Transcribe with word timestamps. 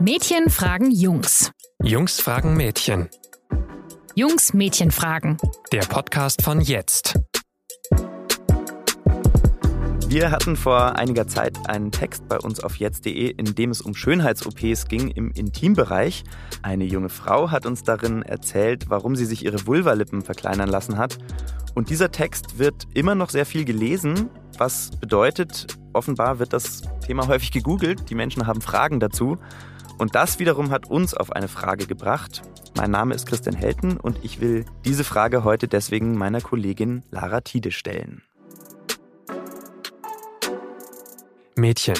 Mädchen 0.00 0.48
fragen 0.48 0.92
Jungs. 0.92 1.50
Jungs 1.82 2.20
fragen 2.20 2.56
Mädchen. 2.56 3.08
Jungs 4.14 4.54
Mädchen 4.54 4.92
fragen. 4.92 5.38
Der 5.72 5.80
Podcast 5.80 6.42
von 6.42 6.60
jetzt. 6.60 7.18
Wir 10.06 10.30
hatten 10.30 10.54
vor 10.54 10.94
einiger 10.94 11.26
Zeit 11.26 11.68
einen 11.68 11.90
Text 11.90 12.28
bei 12.28 12.38
uns 12.38 12.60
auf 12.60 12.76
jetzt.de, 12.76 13.28
in 13.28 13.56
dem 13.56 13.70
es 13.72 13.80
um 13.80 13.96
Schönheits-OPs 13.96 14.86
ging 14.86 15.08
im 15.08 15.32
Intimbereich. 15.32 16.22
Eine 16.62 16.84
junge 16.84 17.08
Frau 17.08 17.50
hat 17.50 17.66
uns 17.66 17.82
darin 17.82 18.22
erzählt, 18.22 18.88
warum 18.90 19.16
sie 19.16 19.26
sich 19.26 19.44
ihre 19.44 19.66
Vulvalippen 19.66 20.22
verkleinern 20.22 20.68
lassen 20.68 20.96
hat. 20.96 21.18
Und 21.74 21.90
dieser 21.90 22.12
Text 22.12 22.60
wird 22.60 22.86
immer 22.94 23.16
noch 23.16 23.30
sehr 23.30 23.46
viel 23.46 23.64
gelesen, 23.64 24.30
was 24.58 24.92
bedeutet, 24.92 25.66
offenbar 25.92 26.38
wird 26.38 26.52
das 26.52 26.82
Thema 27.04 27.26
häufig 27.26 27.50
gegoogelt. 27.50 28.08
Die 28.10 28.14
Menschen 28.14 28.46
haben 28.46 28.60
Fragen 28.60 29.00
dazu. 29.00 29.38
Und 29.98 30.14
das 30.14 30.38
wiederum 30.38 30.70
hat 30.70 30.88
uns 30.88 31.12
auf 31.12 31.32
eine 31.32 31.48
Frage 31.48 31.86
gebracht. 31.86 32.42
Mein 32.76 32.92
Name 32.92 33.14
ist 33.14 33.26
Christian 33.26 33.56
Helten 33.56 33.96
und 33.96 34.24
ich 34.24 34.40
will 34.40 34.64
diese 34.84 35.02
Frage 35.02 35.42
heute 35.42 35.66
deswegen 35.66 36.16
meiner 36.16 36.40
Kollegin 36.40 37.02
Lara 37.10 37.40
Tiede 37.40 37.72
stellen. 37.72 38.22
Mädchen, 41.56 41.98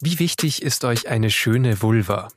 wie 0.00 0.18
wichtig 0.18 0.62
ist 0.62 0.84
euch 0.84 1.08
eine 1.08 1.30
schöne 1.30 1.80
Vulva? 1.80 2.28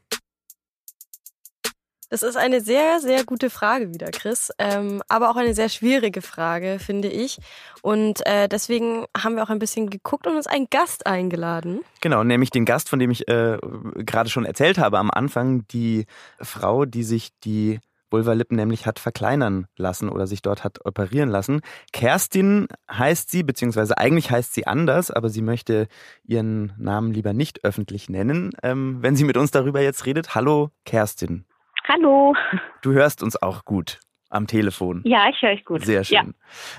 Das 2.10 2.24
ist 2.24 2.38
eine 2.38 2.60
sehr, 2.60 3.00
sehr 3.00 3.24
gute 3.24 3.52
Frage 3.52 3.94
wieder, 3.94 4.10
Chris. 4.10 4.52
Ähm, 4.58 5.04
aber 5.08 5.30
auch 5.30 5.36
eine 5.36 5.54
sehr 5.54 5.70
schwierige 5.70 6.24
Frage, 6.24 6.80
finde 6.80 7.08
ich. 7.08 7.38
Und 7.84 8.26
äh, 8.26 8.50
deswegen 8.50 9.06
haben 9.16 9.36
wir 9.36 9.44
auch 9.44 9.50
ein 9.50 9.60
bisschen 9.60 9.92
geguckt 9.92 10.26
und 10.26 10.36
uns 10.36 10.48
einen 10.48 10.68
Gast 10.72 11.06
eingeladen. 11.06 11.82
Genau, 12.02 12.24
nämlich 12.24 12.50
den 12.50 12.66
Gast, 12.66 12.90
von 12.90 12.98
dem 12.98 13.12
ich 13.12 13.28
äh, 13.28 13.60
gerade 13.96 14.30
schon 14.30 14.46
erzählt 14.46 14.80
habe 14.80 14.98
am 14.98 15.12
Anfang, 15.12 15.68
die 15.68 16.08
Frau, 16.42 16.86
die 16.86 17.04
sich 17.04 17.30
die 17.44 17.80
Vulvalippen 18.12 18.58
nämlich 18.58 18.88
hat 18.88 18.98
verkleinern 18.98 19.68
lassen 19.78 20.10
oder 20.10 20.26
sich 20.26 20.42
dort 20.42 20.64
hat 20.64 20.84
operieren 20.84 21.30
lassen. 21.30 21.62
Kerstin 21.94 22.68
heißt 22.92 23.30
sie, 23.30 23.44
beziehungsweise 23.44 24.00
eigentlich 24.00 24.32
heißt 24.32 24.54
sie 24.56 24.66
anders, 24.66 25.12
aber 25.12 25.30
sie 25.30 25.44
möchte 25.44 25.88
ihren 26.24 26.74
Namen 26.80 27.14
lieber 27.14 27.34
nicht 27.34 27.64
öffentlich 27.64 28.10
nennen, 28.10 28.50
ähm, 28.64 28.98
wenn 29.02 29.16
sie 29.16 29.26
mit 29.26 29.38
uns 29.38 29.52
darüber 29.52 29.82
jetzt 29.82 30.08
redet. 30.08 30.34
Hallo 30.34 30.72
Kerstin. 30.86 31.46
Hallo. 31.90 32.36
Du 32.84 32.94
hörst 32.94 33.24
uns 33.24 33.42
auch 33.42 33.66
gut 33.66 34.00
am 34.30 34.46
Telefon. 34.46 35.02
Ja, 35.06 35.28
ich 35.30 35.42
höre 35.42 35.54
euch 35.54 35.66
gut. 35.66 35.84
Sehr 35.84 36.04
schön. 36.04 36.16
Ja. 36.16 36.24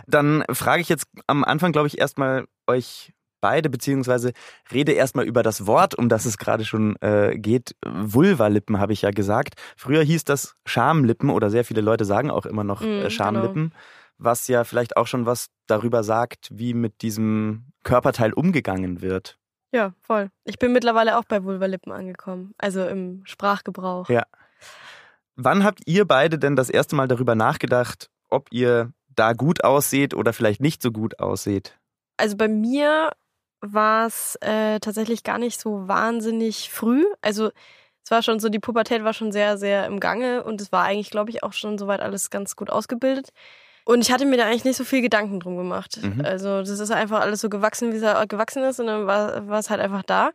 Dann 0.07 0.45
frage 0.53 0.83
ich 0.83 0.89
jetzt 0.89 1.09
am 1.27 1.43
Anfang, 1.43 1.73
glaube 1.73 1.89
ich, 1.89 1.99
erstmal 1.99 2.47
euch 2.69 3.13
beide, 3.41 3.71
beziehungsweise 3.71 4.33
rede 4.73 4.93
erstmal 4.93 5.25
über 5.25 5.43
das 5.43 5.67
Wort, 5.67 5.97
um 5.97 6.09
das 6.09 6.27
es 6.27 6.39
gerade 6.39 6.65
schon 6.65 6.95
äh, 7.01 7.37
geht. 7.37 7.75
Vulvalippen 7.85 8.79
habe 8.79 8.93
ich 8.93 9.03
ja 9.03 9.11
gesagt. 9.11 9.55
Früher 9.77 10.03
hieß 10.05 10.25
das 10.25 10.55
Schamlippen 10.65 11.31
oder 11.31 11.51
sehr 11.51 11.65
viele 11.65 11.81
Leute 11.81 12.05
sagen 12.05 12.31
auch 12.31 12.47
immer 12.47 12.63
noch 12.63 12.83
Mm, 12.83 12.85
äh, 12.85 13.11
Schamlippen, 13.11 13.75
was 14.17 14.47
ja 14.47 14.63
vielleicht 14.63 14.97
auch 14.97 15.09
schon 15.09 15.27
was 15.27 15.49
darüber 15.67 16.05
sagt, 16.05 16.51
wie 16.53 16.73
mit 16.73 17.03
diesem 17.03 17.73
Körperteil 17.83 18.33
umgegangen 18.33 19.01
wird. 19.01 19.39
Ja, 19.73 19.93
voll. 20.03 20.31
Ich 20.45 20.59
bin 20.59 20.73
mittlerweile 20.73 21.19
auch 21.19 21.25
bei 21.25 21.43
Vulvalippen 21.43 21.91
angekommen. 21.93 22.55
Also 22.59 22.87
im 22.87 23.23
Sprachgebrauch. 23.25 24.09
Ja. 24.09 24.25
Wann 25.43 25.65
habt 25.65 25.81
ihr 25.87 26.07
beide 26.07 26.39
denn 26.39 26.55
das 26.55 26.69
erste 26.69 26.97
Mal 26.97 27.09
darüber 27.09 27.35
nachgedacht, 27.35 28.11
ob 28.29 28.49
ihr 28.53 28.93
da 29.09 29.33
gut 29.33 29.65
ausseht 29.65 30.13
oder 30.13 30.35
vielleicht 30.35 30.61
nicht 30.61 30.83
so 30.83 30.93
gut 30.93 31.19
ausseht? 31.19 31.79
Also 32.19 32.37
bei 32.37 32.47
mir 32.47 33.13
war 33.63 34.07
es 34.07 34.37
äh, 34.43 34.81
tatsächlich 34.81 35.25
gar 35.25 35.39
nicht 35.39 35.59
so 35.59 35.89
wahnsinnig 35.89 36.71
früh. 36.71 37.07
Also 37.23 37.51
es 38.05 38.11
war 38.11 38.23
schon 38.23 38.39
so, 38.39 38.51
die 38.51 38.59
Pubertät 38.59 39.03
war 39.03 39.15
schon 39.15 39.33
sehr, 39.33 39.57
sehr 39.57 39.87
im 39.87 39.99
Gange 39.99 40.45
und 40.45 40.61
es 40.61 40.73
war 40.73 40.85
eigentlich, 40.85 41.11
glaube 41.11 41.31
ich, 41.31 41.43
auch 41.43 41.55
schon 41.55 41.79
soweit 41.79 42.01
alles 42.01 42.29
ganz 42.29 42.55
gut 42.55 42.69
ausgebildet. 42.69 43.31
Und 43.87 44.03
ich 44.03 44.13
hatte 44.13 44.27
mir 44.27 44.37
da 44.37 44.45
eigentlich 44.45 44.65
nicht 44.65 44.77
so 44.77 44.85
viel 44.85 45.01
Gedanken 45.01 45.41
drum 45.41 45.57
gemacht. 45.57 46.01
Mhm. 46.03 46.23
Also 46.23 46.59
das 46.61 46.69
ist 46.69 46.91
einfach 46.91 47.21
alles 47.21 47.41
so 47.41 47.49
gewachsen, 47.49 47.93
wie 47.93 47.97
es 47.97 48.29
gewachsen 48.29 48.63
ist 48.63 48.79
und 48.79 48.89
dann 48.89 49.07
war, 49.07 49.49
war 49.49 49.59
es 49.59 49.71
halt 49.71 49.81
einfach 49.81 50.03
da. 50.03 50.33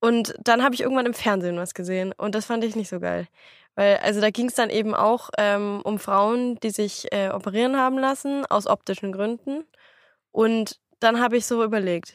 Und 0.00 0.34
dann 0.42 0.64
habe 0.64 0.74
ich 0.74 0.80
irgendwann 0.80 1.06
im 1.06 1.14
Fernsehen 1.14 1.56
was 1.56 1.74
gesehen 1.74 2.12
und 2.16 2.34
das 2.34 2.46
fand 2.46 2.64
ich 2.64 2.74
nicht 2.74 2.88
so 2.88 2.98
geil. 2.98 3.28
Weil, 3.74 3.98
also 3.98 4.20
da 4.20 4.30
ging 4.30 4.48
es 4.48 4.54
dann 4.54 4.70
eben 4.70 4.94
auch 4.94 5.30
ähm, 5.38 5.80
um 5.84 5.98
Frauen, 5.98 6.56
die 6.60 6.70
sich 6.70 7.12
äh, 7.12 7.30
operieren 7.30 7.76
haben 7.76 7.98
lassen, 7.98 8.44
aus 8.46 8.66
optischen 8.66 9.12
Gründen. 9.12 9.64
Und 10.32 10.80
dann 11.00 11.20
habe 11.20 11.36
ich 11.36 11.46
so 11.46 11.64
überlegt, 11.64 12.14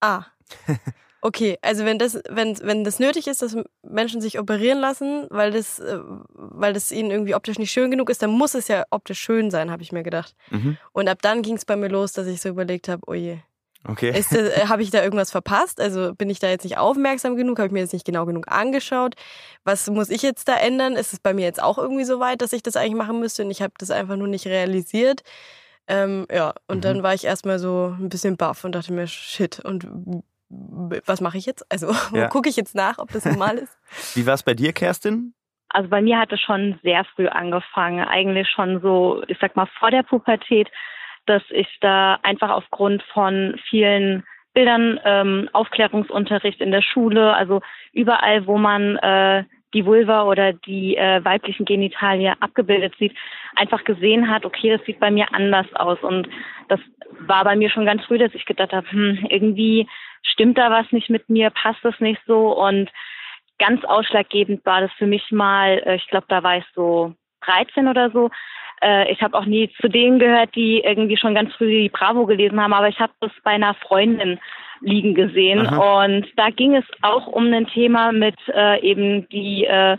ah, 0.00 0.24
okay, 1.20 1.58
also 1.62 1.84
wenn 1.84 1.98
das, 1.98 2.20
wenn, 2.28 2.58
wenn 2.60 2.84
das 2.84 2.98
nötig 2.98 3.26
ist, 3.26 3.40
dass 3.40 3.56
Menschen 3.82 4.20
sich 4.20 4.38
operieren 4.38 4.78
lassen, 4.78 5.26
weil 5.30 5.52
das, 5.52 5.78
äh, 5.78 5.98
weil 6.34 6.74
das 6.74 6.92
ihnen 6.92 7.10
irgendwie 7.10 7.34
optisch 7.34 7.58
nicht 7.58 7.72
schön 7.72 7.90
genug 7.90 8.10
ist, 8.10 8.22
dann 8.22 8.30
muss 8.30 8.54
es 8.54 8.68
ja 8.68 8.84
optisch 8.90 9.20
schön 9.20 9.50
sein, 9.50 9.70
habe 9.70 9.82
ich 9.82 9.92
mir 9.92 10.02
gedacht. 10.02 10.34
Mhm. 10.50 10.76
Und 10.92 11.08
ab 11.08 11.18
dann 11.22 11.42
ging 11.42 11.56
es 11.56 11.64
bei 11.64 11.76
mir 11.76 11.88
los, 11.88 12.12
dass 12.12 12.26
ich 12.26 12.40
so 12.40 12.50
überlegt 12.50 12.88
habe, 12.88 13.02
oh 13.06 13.14
je, 13.14 13.38
Okay. 13.86 14.10
ist 14.10 14.32
das- 14.32 14.48
äh, 14.48 14.66
habe 14.68 14.82
ich 14.82 14.90
da 14.90 15.02
irgendwas 15.02 15.30
verpasst? 15.30 15.80
Also 15.80 16.14
bin 16.14 16.30
ich 16.30 16.38
da 16.38 16.48
jetzt 16.48 16.64
nicht 16.64 16.78
aufmerksam 16.78 17.36
genug? 17.36 17.58
Habe 17.58 17.66
ich 17.66 17.72
mir 17.72 17.82
das 17.82 17.92
nicht 17.92 18.06
genau 18.06 18.24
genug 18.26 18.50
angeschaut? 18.50 19.14
Was 19.64 19.88
muss 19.90 20.08
ich 20.10 20.22
jetzt 20.22 20.48
da 20.48 20.56
ändern? 20.56 20.94
Ist 20.94 21.12
es 21.12 21.20
bei 21.20 21.34
mir 21.34 21.44
jetzt 21.44 21.62
auch 21.62 21.78
irgendwie 21.78 22.04
so 22.04 22.20
weit, 22.20 22.40
dass 22.42 22.52
ich 22.52 22.62
das 22.62 22.76
eigentlich 22.76 22.94
machen 22.96 23.20
müsste 23.20 23.44
und 23.44 23.50
ich 23.50 23.60
habe 23.62 23.74
das 23.78 23.90
einfach 23.90 24.16
nur 24.16 24.28
nicht 24.28 24.46
realisiert? 24.46 25.22
Ähm, 25.86 26.26
ja, 26.32 26.54
und 26.66 26.78
Mhm. 26.78 26.82
dann 26.82 27.02
war 27.02 27.12
ich 27.14 27.24
erstmal 27.24 27.58
so 27.58 27.94
ein 28.00 28.08
bisschen 28.08 28.36
baff 28.38 28.64
und 28.64 28.74
dachte 28.74 28.92
mir, 28.92 29.06
shit, 29.06 29.60
und 29.60 29.86
was 30.48 31.20
mache 31.20 31.36
ich 31.36 31.46
jetzt? 31.46 31.70
Also, 31.70 31.88
Ja. 32.14 32.28
gucke 32.28 32.48
ich 32.48 32.56
jetzt 32.56 32.74
nach, 32.74 32.98
ob 32.98 33.10
das 33.12 33.24
normal 33.26 33.58
ist? 33.58 33.76
Wie 34.16 34.26
war 34.26 34.34
es 34.34 34.42
bei 34.42 34.54
dir, 34.54 34.72
Kerstin? 34.72 35.34
Also 35.68 35.88
bei 35.88 36.00
mir 36.00 36.18
hat 36.18 36.32
es 36.32 36.40
schon 36.40 36.78
sehr 36.82 37.04
früh 37.14 37.26
angefangen, 37.26 38.04
eigentlich 38.06 38.48
schon 38.48 38.80
so, 38.80 39.22
ich 39.26 39.36
sag 39.40 39.56
mal, 39.56 39.66
vor 39.78 39.90
der 39.90 40.04
Pubertät, 40.04 40.68
dass 41.26 41.42
ich 41.50 41.68
da 41.80 42.18
einfach 42.22 42.50
aufgrund 42.50 43.02
von 43.04 43.56
vielen 43.68 44.24
Bildern, 44.54 45.00
ähm, 45.04 45.48
Aufklärungsunterricht 45.52 46.60
in 46.60 46.70
der 46.70 46.82
Schule, 46.82 47.34
also 47.34 47.60
überall, 47.92 48.46
wo 48.46 48.56
man 48.56 48.96
äh, 48.98 49.44
die 49.74 49.84
Vulva 49.84 50.22
oder 50.22 50.52
die 50.52 50.96
äh, 50.96 51.24
weiblichen 51.24 51.64
Genitalien 51.64 52.36
abgebildet 52.40 52.94
sieht, 52.98 53.16
einfach 53.56 53.82
gesehen 53.82 54.30
hat, 54.30 54.44
okay, 54.44 54.70
das 54.70 54.86
sieht 54.86 55.00
bei 55.00 55.10
mir 55.10 55.34
anders 55.34 55.66
aus. 55.74 56.00
Und 56.02 56.28
das 56.68 56.78
war 57.26 57.42
bei 57.42 57.56
mir 57.56 57.68
schon 57.70 57.84
ganz 57.84 58.04
früh, 58.04 58.18
dass 58.18 58.34
ich 58.34 58.46
gedacht 58.46 58.72
habe, 58.72 58.88
hm, 58.88 59.26
irgendwie 59.28 59.88
stimmt 60.22 60.56
da 60.56 60.70
was 60.70 60.90
nicht 60.92 61.10
mit 61.10 61.28
mir, 61.28 61.50
passt 61.50 61.84
das 61.84 61.98
nicht 61.98 62.20
so 62.26 62.56
und 62.56 62.90
ganz 63.58 63.84
ausschlaggebend 63.84 64.64
war 64.64 64.80
das 64.80 64.92
für 64.92 65.06
mich 65.06 65.30
mal, 65.30 65.82
äh, 65.84 65.96
ich 65.96 66.06
glaube, 66.08 66.26
da 66.28 66.42
war 66.42 66.58
ich 66.58 66.64
so 66.74 67.14
13 67.46 67.88
oder 67.88 68.10
so. 68.10 68.30
Äh, 68.80 69.12
Ich 69.12 69.22
habe 69.22 69.36
auch 69.36 69.44
nie 69.44 69.70
zu 69.80 69.88
denen 69.88 70.18
gehört, 70.18 70.54
die 70.54 70.80
irgendwie 70.80 71.16
schon 71.16 71.34
ganz 71.34 71.52
früh 71.54 71.70
die 71.70 71.88
Bravo 71.88 72.26
gelesen 72.26 72.60
haben, 72.60 72.72
aber 72.72 72.88
ich 72.88 72.98
habe 72.98 73.12
das 73.20 73.32
bei 73.42 73.52
einer 73.52 73.74
Freundin 73.74 74.38
liegen 74.80 75.14
gesehen. 75.14 75.66
Aha. 75.66 76.04
Und 76.04 76.26
da 76.36 76.50
ging 76.50 76.74
es 76.74 76.84
auch 77.02 77.26
um 77.26 77.52
ein 77.52 77.66
Thema 77.68 78.12
mit 78.12 78.36
äh, 78.48 78.80
eben 78.80 79.28
die 79.28 79.64
äh, 79.64 79.96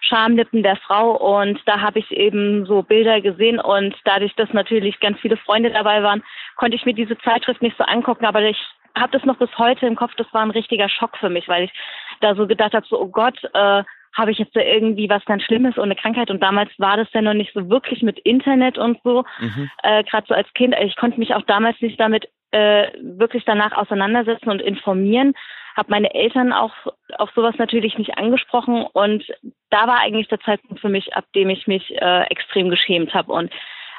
Schamlippen 0.00 0.62
der 0.62 0.76
Frau 0.76 1.16
und 1.40 1.60
da 1.66 1.80
habe 1.80 1.98
ich 1.98 2.10
eben 2.10 2.66
so 2.66 2.82
Bilder 2.82 3.20
gesehen 3.20 3.58
und 3.58 3.94
dadurch, 4.04 4.34
dass 4.36 4.52
natürlich 4.52 5.00
ganz 5.00 5.18
viele 5.20 5.36
Freunde 5.36 5.70
dabei 5.70 6.02
waren, 6.02 6.22
konnte 6.56 6.76
ich 6.76 6.86
mir 6.86 6.94
diese 6.94 7.18
Zeitschrift 7.18 7.62
nicht 7.62 7.76
so 7.76 7.84
angucken, 7.84 8.24
aber 8.24 8.42
ich 8.42 8.58
habe 8.96 9.12
das 9.12 9.24
noch 9.24 9.36
bis 9.36 9.50
heute 9.58 9.86
im 9.86 9.96
Kopf, 9.96 10.14
das 10.16 10.32
war 10.32 10.42
ein 10.42 10.50
richtiger 10.50 10.88
Schock 10.88 11.16
für 11.18 11.28
mich, 11.28 11.48
weil 11.48 11.64
ich 11.64 11.72
da 12.20 12.34
so 12.34 12.46
gedacht 12.46 12.74
habe, 12.74 12.86
so 12.88 13.00
oh 13.00 13.08
Gott, 13.08 13.38
äh, 13.54 13.82
habe 14.14 14.32
ich 14.32 14.38
jetzt 14.38 14.54
da 14.56 14.60
irgendwie 14.60 15.08
was 15.08 15.24
ganz 15.24 15.42
Schlimmes 15.44 15.76
und 15.76 15.84
eine 15.84 15.96
Krankheit 15.96 16.30
und 16.30 16.42
damals 16.42 16.70
war 16.78 16.96
das 16.96 17.08
ja 17.12 17.22
noch 17.22 17.34
nicht 17.34 17.52
so 17.54 17.68
wirklich 17.70 18.02
mit 18.02 18.18
Internet 18.20 18.78
und 18.78 18.98
so, 19.04 19.24
Mhm. 19.40 19.70
äh, 19.82 20.04
gerade 20.04 20.26
so 20.28 20.34
als 20.34 20.52
Kind. 20.54 20.74
Ich 20.82 20.96
konnte 20.96 21.18
mich 21.18 21.34
auch 21.34 21.42
damals 21.42 21.80
nicht 21.80 21.98
damit 22.00 22.28
äh, 22.50 22.88
wirklich 23.00 23.44
danach 23.44 23.72
auseinandersetzen 23.72 24.48
und 24.48 24.62
informieren. 24.62 25.34
Habe 25.76 25.90
meine 25.90 26.12
Eltern 26.14 26.52
auch 26.52 26.72
auf 27.18 27.30
sowas 27.34 27.54
natürlich 27.58 27.98
nicht 27.98 28.16
angesprochen 28.18 28.86
und 28.92 29.24
da 29.70 29.86
war 29.86 30.00
eigentlich 30.00 30.28
der 30.28 30.40
Zeitpunkt 30.40 30.80
für 30.80 30.88
mich, 30.88 31.14
ab 31.14 31.24
dem 31.34 31.50
ich 31.50 31.66
mich 31.66 31.90
äh, 32.00 32.22
extrem 32.30 32.70
geschämt 32.70 33.14
habe 33.14 33.32
und 33.32 33.52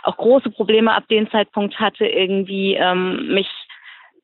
auch 0.04 0.18
große 0.18 0.50
Probleme 0.50 0.94
ab 0.94 1.08
dem 1.10 1.30
Zeitpunkt 1.30 1.80
hatte, 1.80 2.06
irgendwie 2.06 2.74
ähm, 2.74 3.34
mich 3.34 3.48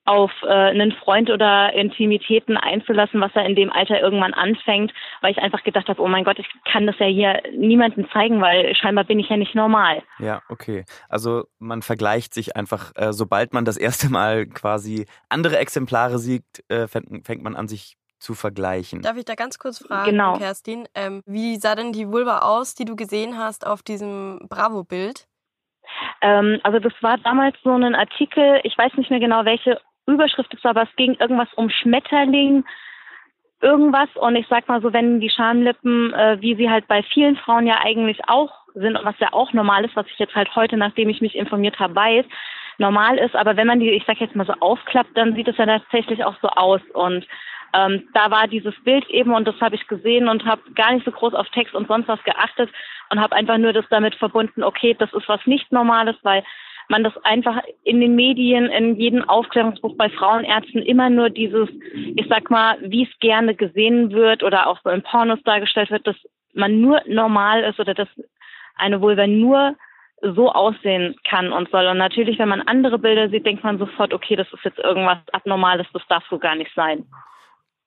auf 0.05 0.31
äh, 0.43 0.47
einen 0.47 0.91
Freund 0.91 1.29
oder 1.29 1.73
Intimitäten 1.73 2.57
einzulassen, 2.57 3.19
was 3.21 3.31
er 3.35 3.45
in 3.45 3.55
dem 3.55 3.71
Alter 3.71 3.99
irgendwann 3.99 4.33
anfängt, 4.33 4.93
weil 5.21 5.31
ich 5.31 5.39
einfach 5.39 5.63
gedacht 5.63 5.87
habe, 5.89 6.01
oh 6.01 6.07
mein 6.07 6.23
Gott, 6.23 6.39
ich 6.39 6.47
kann 6.71 6.85
das 6.85 6.95
ja 6.99 7.07
hier 7.07 7.41
niemandem 7.57 8.07
zeigen, 8.11 8.39
weil 8.39 8.75
scheinbar 8.75 9.03
bin 9.05 9.19
ich 9.19 9.29
ja 9.29 9.37
nicht 9.37 9.55
normal. 9.55 10.03
Ja, 10.19 10.41
okay. 10.49 10.85
Also 11.09 11.45
man 11.59 11.81
vergleicht 11.81 12.33
sich 12.33 12.55
einfach, 12.55 12.91
äh, 12.95 13.13
sobald 13.13 13.53
man 13.53 13.65
das 13.65 13.77
erste 13.77 14.09
Mal 14.09 14.45
quasi 14.45 15.05
andere 15.29 15.57
Exemplare 15.57 16.19
sieht, 16.19 16.45
äh, 16.69 16.87
fängt, 16.87 17.25
fängt 17.25 17.43
man 17.43 17.55
an, 17.55 17.67
sich 17.67 17.97
zu 18.19 18.33
vergleichen. 18.33 19.01
Darf 19.01 19.17
ich 19.17 19.25
da 19.25 19.35
ganz 19.35 19.59
kurz 19.59 19.79
fragen, 19.85 20.11
Genau. 20.11 20.37
Kerstin? 20.37 20.87
Ähm, 20.95 21.21
wie 21.25 21.57
sah 21.57 21.75
denn 21.75 21.91
die 21.91 22.07
Vulva 22.07 22.39
aus, 22.39 22.73
die 22.73 22.85
du 22.85 22.95
gesehen 22.95 23.37
hast 23.37 23.67
auf 23.67 23.83
diesem 23.83 24.39
Bravo-Bild? 24.49 25.27
Ähm, 26.21 26.59
also 26.63 26.79
das 26.79 26.93
war 27.01 27.17
damals 27.19 27.55
so 27.63 27.71
ein 27.71 27.93
Artikel, 27.93 28.61
ich 28.63 28.77
weiß 28.77 28.93
nicht 28.95 29.11
mehr 29.11 29.19
genau, 29.19 29.45
welche 29.45 29.79
Überschrift 30.07 30.55
war, 30.63 30.71
aber 30.71 30.83
es 30.83 30.95
ging 30.95 31.15
irgendwas 31.15 31.51
um 31.55 31.69
Schmetterling, 31.69 32.63
irgendwas. 33.61 34.09
Und 34.15 34.35
ich 34.35 34.47
sag 34.47 34.67
mal 34.67 34.81
so, 34.81 34.93
wenn 34.93 35.19
die 35.19 35.29
Schamlippen, 35.29 36.13
äh, 36.13 36.37
wie 36.41 36.55
sie 36.55 36.69
halt 36.69 36.87
bei 36.87 37.03
vielen 37.03 37.35
Frauen 37.37 37.67
ja 37.67 37.79
eigentlich 37.83 38.19
auch 38.27 38.51
sind, 38.73 38.97
was 39.03 39.17
ja 39.19 39.29
auch 39.31 39.53
normal 39.53 39.85
ist, 39.85 39.95
was 39.95 40.07
ich 40.07 40.19
jetzt 40.19 40.35
halt 40.35 40.55
heute, 40.55 40.77
nachdem 40.77 41.09
ich 41.09 41.21
mich 41.21 41.35
informiert 41.35 41.79
habe, 41.79 41.95
weiß, 41.95 42.25
normal 42.77 43.17
ist. 43.17 43.35
Aber 43.35 43.55
wenn 43.57 43.67
man 43.67 43.79
die, 43.79 43.89
ich 43.91 44.03
sag 44.05 44.19
jetzt 44.19 44.35
mal 44.35 44.45
so 44.45 44.53
aufklappt, 44.59 45.11
dann 45.15 45.35
sieht 45.35 45.47
es 45.47 45.57
ja 45.57 45.65
tatsächlich 45.65 46.23
auch 46.23 46.35
so 46.41 46.49
aus. 46.49 46.81
Und 46.93 47.25
ähm, 47.73 48.07
da 48.13 48.31
war 48.31 48.47
dieses 48.47 48.75
Bild 48.83 49.07
eben 49.09 49.33
und 49.33 49.47
das 49.47 49.59
habe 49.61 49.75
ich 49.75 49.87
gesehen 49.87 50.27
und 50.29 50.45
habe 50.45 50.61
gar 50.75 50.93
nicht 50.93 51.05
so 51.05 51.11
groß 51.11 51.33
auf 51.33 51.49
Text 51.49 51.73
und 51.73 51.87
sonst 51.87 52.07
was 52.07 52.23
geachtet 52.23 52.69
und 53.09 53.19
habe 53.19 53.35
einfach 53.35 53.57
nur 53.57 53.73
das 53.73 53.85
damit 53.89 54.15
verbunden, 54.15 54.63
okay, 54.63 54.95
das 54.97 55.11
ist 55.13 55.27
was 55.27 55.45
nicht 55.45 55.71
Normales, 55.71 56.15
weil 56.23 56.43
man 56.89 57.03
das 57.03 57.13
einfach 57.23 57.61
in 57.83 57.99
den 57.99 58.15
Medien, 58.15 58.67
in 58.67 58.95
jedem 58.95 59.27
Aufklärungsbuch 59.27 59.95
bei 59.97 60.09
Frauenärzten 60.09 60.81
immer 60.81 61.09
nur 61.09 61.29
dieses, 61.29 61.69
ich 62.15 62.25
sag 62.29 62.49
mal, 62.49 62.77
wie 62.81 63.03
es 63.03 63.19
gerne 63.19 63.55
gesehen 63.55 64.11
wird 64.11 64.43
oder 64.43 64.67
auch 64.67 64.79
so 64.83 64.89
in 64.89 65.01
Pornos 65.01 65.41
dargestellt 65.43 65.91
wird, 65.91 66.05
dass 66.07 66.15
man 66.53 66.79
nur 66.81 67.01
normal 67.07 67.63
ist 67.63 67.79
oder 67.79 67.93
dass 67.93 68.09
eine 68.75 69.01
Vulva 69.01 69.27
nur 69.27 69.75
so 70.21 70.51
aussehen 70.51 71.15
kann 71.27 71.51
und 71.51 71.69
soll. 71.69 71.87
Und 71.87 71.97
natürlich, 71.97 72.39
wenn 72.39 72.49
man 72.49 72.61
andere 72.61 72.97
Bilder 72.97 73.29
sieht, 73.29 73.45
denkt 73.45 73.63
man 73.63 73.77
sofort, 73.77 74.13
okay, 74.13 74.35
das 74.35 74.51
ist 74.53 74.63
jetzt 74.63 74.79
irgendwas 74.79 75.17
Abnormales, 75.31 75.87
das 75.93 76.03
darf 76.07 76.23
so 76.29 76.39
gar 76.39 76.55
nicht 76.55 76.71
sein. 76.75 77.05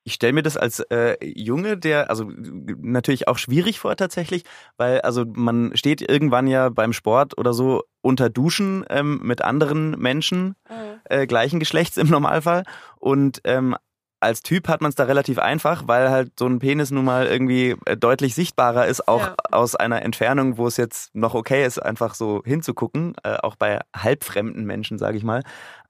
Ich 0.09 0.15
stelle 0.15 0.33
mir 0.33 0.43
das 0.43 0.57
als 0.57 0.81
äh, 0.89 1.23
Junge, 1.23 1.77
der, 1.77 2.09
also 2.09 2.33
natürlich 2.81 3.29
auch 3.29 3.37
schwierig 3.37 3.79
vor 3.79 3.95
tatsächlich, 3.95 4.45
weil 4.79 5.03
also 5.03 5.27
man 5.27 5.77
steht 5.77 6.01
irgendwann 6.01 6.47
ja 6.47 6.71
beim 6.71 6.95
Sport 6.95 7.37
oder 7.37 7.53
so 7.53 7.83
unter 8.01 8.31
Duschen 8.31 8.87
ähm, 8.89 9.21
mit 9.23 9.43
anderen 9.43 9.91
Menschen 9.99 10.55
mhm. 10.71 11.01
äh, 11.05 11.27
gleichen 11.27 11.61
Geschlechts 11.61 11.99
im 11.99 12.09
Normalfall 12.09 12.63
und 12.97 13.43
ähm, 13.45 13.77
als 14.21 14.41
Typ 14.43 14.67
hat 14.67 14.81
man 14.81 14.89
es 14.89 14.95
da 14.95 15.05
relativ 15.05 15.39
einfach, 15.39 15.85
weil 15.87 16.11
halt 16.11 16.33
so 16.39 16.47
ein 16.47 16.59
Penis 16.59 16.91
nun 16.91 17.05
mal 17.05 17.27
irgendwie 17.27 17.77
äh, 17.85 17.99
deutlich 17.99 18.35
sichtbarer 18.35 18.87
ist, 18.87 19.07
auch 19.09 19.21
ja. 19.21 19.37
aus 19.53 19.77
einer 19.77 20.03
Entfernung, 20.03 20.57
wo 20.57 20.67
es 20.67 20.79
jetzt 20.79 21.15
noch 21.15 21.35
okay 21.35 21.67
ist, 21.67 21.79
einfach 21.79 22.15
so 22.15 22.43
hinzugucken, 22.47 23.15
äh, 23.23 23.37
auch 23.37 23.57
bei 23.57 23.81
halbfremden 23.95 24.65
Menschen, 24.65 24.97
sage 24.99 25.19
ich 25.19 25.23
mal. 25.23 25.43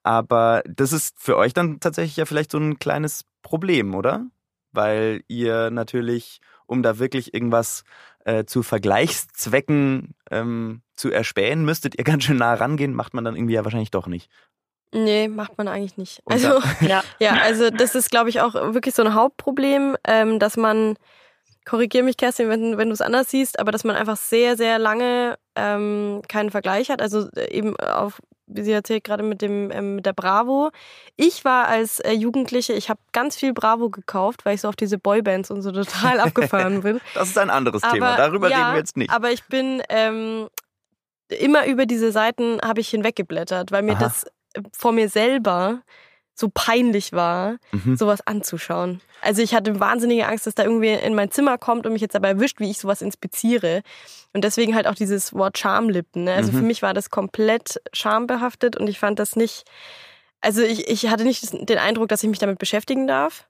Aber 0.03 0.63
das 0.69 0.93
ist 0.93 1.15
für 1.19 1.37
euch 1.37 1.55
dann 1.55 1.81
tatsächlich 1.81 2.17
ja 2.17 2.27
vielleicht 2.27 2.51
so 2.51 2.59
ein 2.59 2.79
kleines 2.79 3.25
Problem, 3.43 3.95
oder? 3.95 4.27
Weil 4.73 5.23
ihr 5.29 5.71
natürlich, 5.71 6.41
um 6.67 6.83
da 6.83 6.99
wirklich 6.99 7.35
irgendwas 7.35 7.85
äh, 8.25 8.45
zu 8.45 8.63
Vergleichszwecken 8.63 10.15
ähm, 10.31 10.83
zu 10.97 11.11
erspähen, 11.11 11.65
müsstet 11.65 11.97
ihr 11.97 12.05
ganz 12.13 12.25
schön 12.25 12.37
nah 12.37 12.55
rangehen, 12.55 12.95
macht 12.95 13.15
man 13.15 13.25
dann 13.25 13.37
irgendwie 13.37 13.55
ja 13.55 13.65
wahrscheinlich 13.65 13.91
doch 13.91 14.07
nicht. 14.07 14.31
Nee, 14.93 15.29
macht 15.29 15.59
man 15.59 15.69
eigentlich 15.69 15.97
nicht. 15.97 16.23
Also, 16.25 16.61
ja. 16.81 17.03
ja, 17.19 17.35
also 17.43 17.71
das 17.71 17.95
ist, 17.95 18.11
glaube 18.11 18.31
ich, 18.31 18.41
auch 18.41 18.55
wirklich 18.55 18.95
so 18.95 19.03
ein 19.03 19.15
Hauptproblem, 19.15 19.97
ähm, 20.07 20.39
dass 20.39 20.57
man, 20.57 20.97
korrigier 21.67 22.03
mich, 22.03 22.17
Kerstin, 22.17 22.49
wenn, 22.49 22.79
wenn 22.79 22.89
du 22.89 22.95
es 22.95 23.03
anders 23.03 23.31
siehst, 23.31 23.59
aber 23.59 23.71
dass 23.71 23.85
man 23.85 23.97
einfach 23.97 24.17
sehr, 24.17 24.57
sehr 24.57 24.79
lange 24.79 25.39
ähm, 25.57 26.23
keinen 26.29 26.51
Vergleich 26.51 26.91
hat. 26.91 27.03
Also 27.03 27.29
äh, 27.37 27.53
eben 27.53 27.77
auf 27.77 28.21
wie 28.49 28.63
sie 28.63 28.73
erzählt, 28.73 29.05
gerade 29.05 29.23
mit 29.23 29.43
dem 29.43 29.71
ähm, 29.71 29.97
mit 29.97 30.07
der 30.07 30.13
Bravo. 30.13 30.71
Ich 31.17 31.45
war 31.45 31.69
als 31.69 32.01
äh, 32.01 32.13
Jugendliche, 32.13 32.73
ich 32.73 32.89
habe 32.89 33.01
ganz 33.13 33.37
viel 33.37 33.53
Bravo 33.53 33.91
gekauft, 33.91 34.45
weil 34.45 34.55
ich 34.55 34.63
so 34.63 34.69
auf 34.69 34.77
diese 34.77 34.99
Boybands 34.99 35.51
und 35.51 35.63
so 35.63 35.71
total 35.71 36.21
abgefahren 36.21 36.83
bin. 36.83 37.01
Das 37.15 37.29
ist 37.29 37.39
ein 37.39 37.51
anderes 37.51 37.83
aber, 37.83 37.95
Thema, 37.95 38.17
darüber 38.17 38.51
ja, 38.51 38.59
reden 38.59 38.73
wir 38.73 38.79
jetzt 38.79 38.97
nicht. 38.97 39.11
Aber 39.11 39.31
ich 39.31 39.45
bin 39.45 39.83
ähm, 39.89 40.49
immer 41.29 41.67
über 41.67 41.87
diese 41.87 42.13
Seiten 42.13 42.59
habe 42.65 42.81
ich 42.81 42.89
hinweggeblättert, 42.89 43.71
weil 43.71 43.83
mir 43.83 43.97
Aha. 43.97 44.01
das 44.01 44.25
äh, 44.55 44.63
vor 44.73 44.93
mir 44.93 45.09
selber 45.09 45.83
so 46.39 46.49
peinlich 46.53 47.13
war, 47.13 47.57
mhm. 47.73 47.97
sowas 47.97 48.27
anzuschauen. 48.27 49.01
Also 49.21 49.43
ich 49.43 49.55
hatte 49.55 49.81
wahnsinnige 49.81 50.27
Angst, 50.27 50.47
dass 50.47 50.55
da 50.55 50.63
irgendwie 50.63 50.93
in 50.93 51.15
mein 51.15 51.31
Zimmer 51.31 51.59
kommt 51.59 51.87
und 51.87 51.93
mich 51.93 52.03
jetzt 52.03 52.15
dabei 52.15 52.29
erwischt, 52.29 52.61
wie 52.61 52.71
ich 52.71 52.79
sowas 52.79 53.03
inspiziere. 53.03 53.83
Und 54.33 54.45
deswegen 54.45 54.75
halt 54.75 54.87
auch 54.87 54.95
dieses 54.95 55.35
Wort 55.35 55.59
Schamlippen. 55.59 56.25
Ne? 56.25 56.35
Also 56.35 56.53
mhm. 56.53 56.59
für 56.59 56.63
mich 56.63 56.83
war 56.83 56.95
das 56.95 57.11
komplett 57.11 57.81
schambehaftet 57.93 58.77
und 58.77 58.89
ich 58.89 58.99
fand 58.99 59.19
das 59.19 59.35
nicht, 59.35 59.65
also 60.41 60.63
ich, 60.63 60.89
ich 60.89 61.09
hatte 61.09 61.25
nicht 61.25 61.69
den 61.69 61.79
Eindruck, 61.79 62.09
dass 62.09 62.23
ich 62.23 62.29
mich 62.29 62.39
damit 62.39 62.59
beschäftigen 62.59 63.07
darf. 63.07 63.49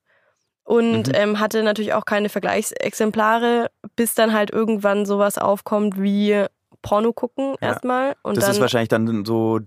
Und 0.65 1.09
mhm. 1.09 1.15
ähm, 1.15 1.41
hatte 1.41 1.63
natürlich 1.63 1.95
auch 1.95 2.05
keine 2.05 2.29
Vergleichsexemplare, 2.29 3.71
bis 3.97 4.15
dann 4.15 4.35
halt 4.35 4.51
irgendwann 4.51 5.07
sowas 5.07 5.39
aufkommt 5.39 5.99
wie 5.99 6.45
Porno 6.83 7.15
gucken 7.15 7.55
ja. 7.61 7.69
erstmal. 7.69 8.17
Und 8.23 8.37
das 8.37 8.45
dann, 8.45 8.55
ist 8.55 8.61
wahrscheinlich 8.61 8.91
dann 8.91 9.25
so 9.25 9.61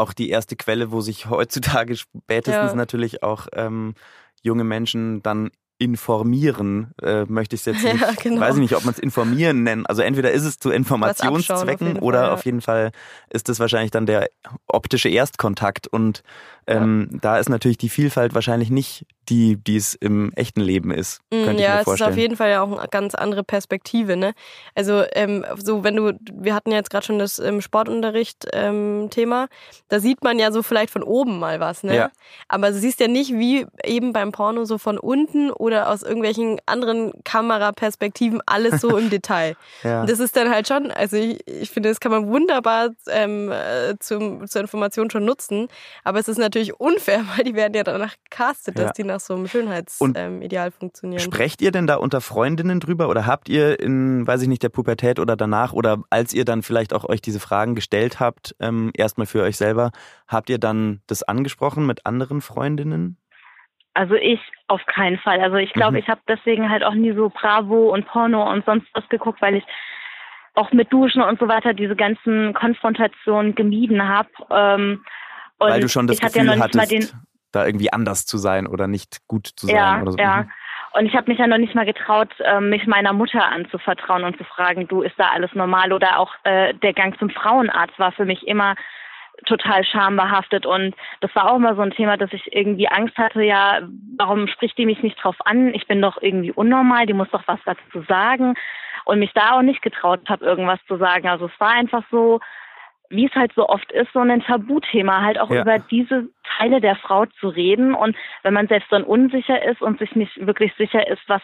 auch 0.00 0.12
die 0.12 0.30
erste 0.30 0.56
Quelle, 0.56 0.90
wo 0.90 1.00
sich 1.00 1.28
heutzutage 1.28 1.96
spätestens 1.96 2.70
ja. 2.70 2.74
natürlich 2.74 3.22
auch 3.22 3.46
ähm, 3.54 3.94
junge 4.42 4.64
Menschen 4.64 5.22
dann 5.22 5.50
informieren, 5.80 6.92
äh, 7.02 7.24
möchte 7.24 7.56
ich 7.56 7.62
es 7.62 7.64
jetzt 7.64 7.82
nicht, 7.92 8.00
ja, 8.00 8.12
genau. 8.22 8.40
weiß 8.40 8.56
ich 8.56 8.60
nicht, 8.60 8.76
ob 8.76 8.84
man 8.84 8.92
es 8.92 9.00
informieren 9.00 9.62
nennen. 9.62 9.86
Also 9.86 10.02
entweder 10.02 10.30
ist 10.30 10.44
es 10.44 10.58
zu 10.58 10.70
Informationszwecken 10.70 11.96
auf 11.96 12.02
oder 12.02 12.18
Fall, 12.18 12.26
ja. 12.28 12.34
auf 12.34 12.44
jeden 12.44 12.60
Fall 12.60 12.90
ist 13.30 13.48
es 13.48 13.58
wahrscheinlich 13.60 13.90
dann 13.90 14.04
der 14.04 14.28
optische 14.66 15.08
Erstkontakt 15.08 15.86
und 15.88 16.22
ähm, 16.70 17.08
ja. 17.12 17.18
da 17.20 17.38
ist 17.38 17.48
natürlich 17.48 17.78
die 17.78 17.88
Vielfalt 17.88 18.34
wahrscheinlich 18.34 18.70
nicht 18.70 19.06
die, 19.30 19.56
die 19.56 19.76
es 19.76 19.94
im 19.94 20.32
echten 20.34 20.60
Leben 20.60 20.90
ist. 20.90 21.20
Mm, 21.30 21.44
könnte 21.44 21.62
ja, 21.62 21.74
ich 21.74 21.78
mir 21.78 21.84
vorstellen. 21.84 21.94
es 21.94 22.00
ist 22.00 22.06
auf 22.06 22.16
jeden 22.18 22.36
Fall 22.36 22.50
ja 22.50 22.62
auch 22.62 22.78
eine 22.78 22.88
ganz 22.88 23.14
andere 23.14 23.44
Perspektive. 23.44 24.16
Ne? 24.16 24.32
Also 24.74 25.04
ähm, 25.12 25.46
so 25.56 25.84
wenn 25.84 25.96
du, 25.96 26.12
wir 26.32 26.54
hatten 26.54 26.72
ja 26.72 26.78
jetzt 26.78 26.90
gerade 26.90 27.06
schon 27.06 27.18
das 27.18 27.38
ähm, 27.38 27.60
Sportunterricht-Thema, 27.60 29.42
ähm, 29.42 29.48
da 29.88 30.00
sieht 30.00 30.24
man 30.24 30.38
ja 30.38 30.50
so 30.50 30.62
vielleicht 30.62 30.90
von 30.90 31.04
oben 31.04 31.38
mal 31.38 31.60
was, 31.60 31.84
ne? 31.84 31.94
Ja. 31.94 32.10
Aber 32.48 32.70
du 32.70 32.74
siehst 32.74 32.98
ja 32.98 33.06
nicht 33.06 33.32
wie 33.32 33.66
eben 33.84 34.12
beim 34.12 34.32
Porno 34.32 34.64
so 34.64 34.78
von 34.78 34.98
unten 34.98 35.50
oder 35.50 35.88
aus 35.88 36.02
irgendwelchen 36.02 36.58
anderen 36.66 37.12
Kameraperspektiven 37.24 38.42
alles 38.46 38.80
so 38.80 38.96
im 38.96 39.10
Detail. 39.10 39.56
Ja. 39.84 40.04
Das 40.06 40.18
ist 40.18 40.36
dann 40.36 40.50
halt 40.50 40.66
schon, 40.66 40.90
also 40.90 41.16
ich, 41.16 41.46
ich 41.46 41.70
finde, 41.70 41.88
das 41.88 42.00
kann 42.00 42.10
man 42.10 42.26
wunderbar 42.28 42.90
ähm, 43.08 43.50
äh, 43.52 43.96
zum, 44.00 44.46
zur 44.48 44.60
Information 44.60 45.08
schon 45.10 45.24
nutzen, 45.24 45.68
aber 46.02 46.18
es 46.18 46.26
ist 46.26 46.38
natürlich 46.38 46.59
unfair, 46.80 47.22
weil 47.36 47.44
die 47.44 47.54
werden 47.54 47.74
ja 47.74 47.84
danach 47.84 48.14
gecastet, 48.28 48.78
dass 48.78 48.92
die 48.92 49.04
nach 49.04 49.20
nach 49.20 49.26
so 49.26 49.34
einem 49.34 49.46
Schönheitsideal 49.46 50.66
ähm, 50.66 50.72
funktionieren. 50.72 51.20
Sprecht 51.20 51.60
ihr 51.60 51.70
denn 51.70 51.86
da 51.86 51.96
unter 51.96 52.20
Freundinnen 52.20 52.80
drüber 52.80 53.08
oder 53.08 53.26
habt 53.26 53.48
ihr 53.48 53.78
in, 53.78 54.26
weiß 54.26 54.42
ich 54.42 54.48
nicht, 54.48 54.62
der 54.62 54.70
Pubertät 54.70 55.18
oder 55.18 55.36
danach 55.36 55.72
oder 55.72 55.98
als 56.10 56.32
ihr 56.32 56.44
dann 56.44 56.62
vielleicht 56.62 56.94
auch 56.94 57.08
euch 57.08 57.20
diese 57.20 57.40
Fragen 57.40 57.74
gestellt 57.74 58.20
habt, 58.20 58.54
ähm, 58.60 58.90
erstmal 58.94 59.26
für 59.26 59.42
euch 59.42 59.56
selber, 59.56 59.90
habt 60.26 60.50
ihr 60.50 60.58
dann 60.58 61.00
das 61.06 61.22
angesprochen 61.22 61.86
mit 61.86 62.06
anderen 62.06 62.40
Freundinnen? 62.40 63.18
Also 63.92 64.14
ich 64.14 64.40
auf 64.68 64.84
keinen 64.86 65.18
Fall. 65.18 65.40
Also 65.40 65.56
ich 65.56 65.72
glaube, 65.72 65.92
mhm. 65.92 65.98
ich 65.98 66.08
habe 66.08 66.20
deswegen 66.28 66.70
halt 66.70 66.84
auch 66.84 66.94
nie 66.94 67.12
so 67.12 67.28
Bravo 67.28 67.92
und 67.92 68.06
Porno 68.06 68.50
und 68.50 68.64
sonst 68.64 68.86
was 68.94 69.08
geguckt, 69.08 69.42
weil 69.42 69.56
ich 69.56 69.64
auch 70.54 70.72
mit 70.72 70.92
Duschen 70.92 71.22
und 71.22 71.38
so 71.38 71.48
weiter 71.48 71.74
diese 71.74 71.96
ganzen 71.96 72.54
Konfrontationen 72.54 73.54
gemieden 73.54 74.08
habe. 74.08 74.28
Ähm, 74.50 75.04
weil 75.60 75.80
du 75.80 75.88
schon 75.88 76.06
das 76.06 76.18
Gefühl 76.18 76.46
ja 76.46 76.58
hattest, 76.58 77.14
da 77.52 77.66
irgendwie 77.66 77.92
anders 77.92 78.26
zu 78.26 78.38
sein 78.38 78.66
oder 78.66 78.86
nicht 78.86 79.26
gut 79.26 79.48
zu 79.56 79.66
sein 79.66 79.76
ja, 79.76 80.02
oder 80.02 80.12
so. 80.12 80.18
Ja. 80.18 80.42
Mhm. 80.42 80.50
Und 80.92 81.06
ich 81.06 81.14
habe 81.14 81.30
mich 81.30 81.38
ja 81.38 81.46
noch 81.46 81.58
nicht 81.58 81.74
mal 81.74 81.86
getraut, 81.86 82.30
ähm, 82.44 82.70
mich 82.70 82.86
meiner 82.86 83.12
Mutter 83.12 83.44
anzuvertrauen 83.46 84.24
und 84.24 84.36
zu 84.36 84.44
fragen, 84.44 84.88
du, 84.88 85.02
ist 85.02 85.14
da 85.18 85.28
alles 85.28 85.54
normal? 85.54 85.92
Oder 85.92 86.18
auch 86.18 86.34
äh, 86.42 86.74
der 86.74 86.92
Gang 86.92 87.16
zum 87.18 87.30
Frauenarzt 87.30 87.98
war 87.98 88.10
für 88.12 88.24
mich 88.24 88.46
immer 88.48 88.74
total 89.46 89.84
schambehaftet 89.84 90.66
und 90.66 90.94
das 91.20 91.34
war 91.34 91.50
auch 91.50 91.56
immer 91.56 91.74
so 91.74 91.80
ein 91.80 91.92
Thema, 91.92 92.16
dass 92.16 92.32
ich 92.32 92.54
irgendwie 92.54 92.88
Angst 92.88 93.16
hatte, 93.16 93.42
ja, 93.42 93.80
warum 94.18 94.48
spricht 94.48 94.76
die 94.76 94.84
mich 94.84 95.02
nicht 95.02 95.22
drauf 95.22 95.36
an? 95.44 95.72
Ich 95.74 95.86
bin 95.86 96.02
doch 96.02 96.20
irgendwie 96.20 96.52
unnormal, 96.52 97.06
die 97.06 97.14
muss 97.14 97.30
doch 97.30 97.44
was 97.46 97.60
dazu 97.64 98.04
sagen 98.06 98.54
und 99.04 99.18
mich 99.18 99.32
da 99.32 99.52
auch 99.52 99.62
nicht 99.62 99.82
getraut 99.82 100.28
habe, 100.28 100.44
irgendwas 100.44 100.80
zu 100.86 100.96
sagen. 100.98 101.28
Also 101.28 101.46
es 101.46 101.60
war 101.60 101.70
einfach 101.70 102.02
so, 102.10 102.40
wie 103.10 103.26
es 103.26 103.34
halt 103.34 103.52
so 103.54 103.68
oft 103.68 103.90
ist, 103.92 104.12
so 104.12 104.20
ein 104.20 104.42
Tabuthema, 104.42 105.22
halt 105.22 105.38
auch 105.38 105.50
ja. 105.50 105.62
über 105.62 105.78
diese 105.78 106.28
Teile 106.56 106.80
der 106.80 106.96
Frau 106.96 107.26
zu 107.26 107.48
reden. 107.48 107.94
Und 107.94 108.16
wenn 108.42 108.54
man 108.54 108.68
selbst 108.68 108.90
dann 108.90 109.02
unsicher 109.02 109.62
ist 109.64 109.82
und 109.82 109.98
sich 109.98 110.14
nicht 110.14 110.46
wirklich 110.46 110.72
sicher 110.78 111.06
ist, 111.06 111.22
was 111.26 111.42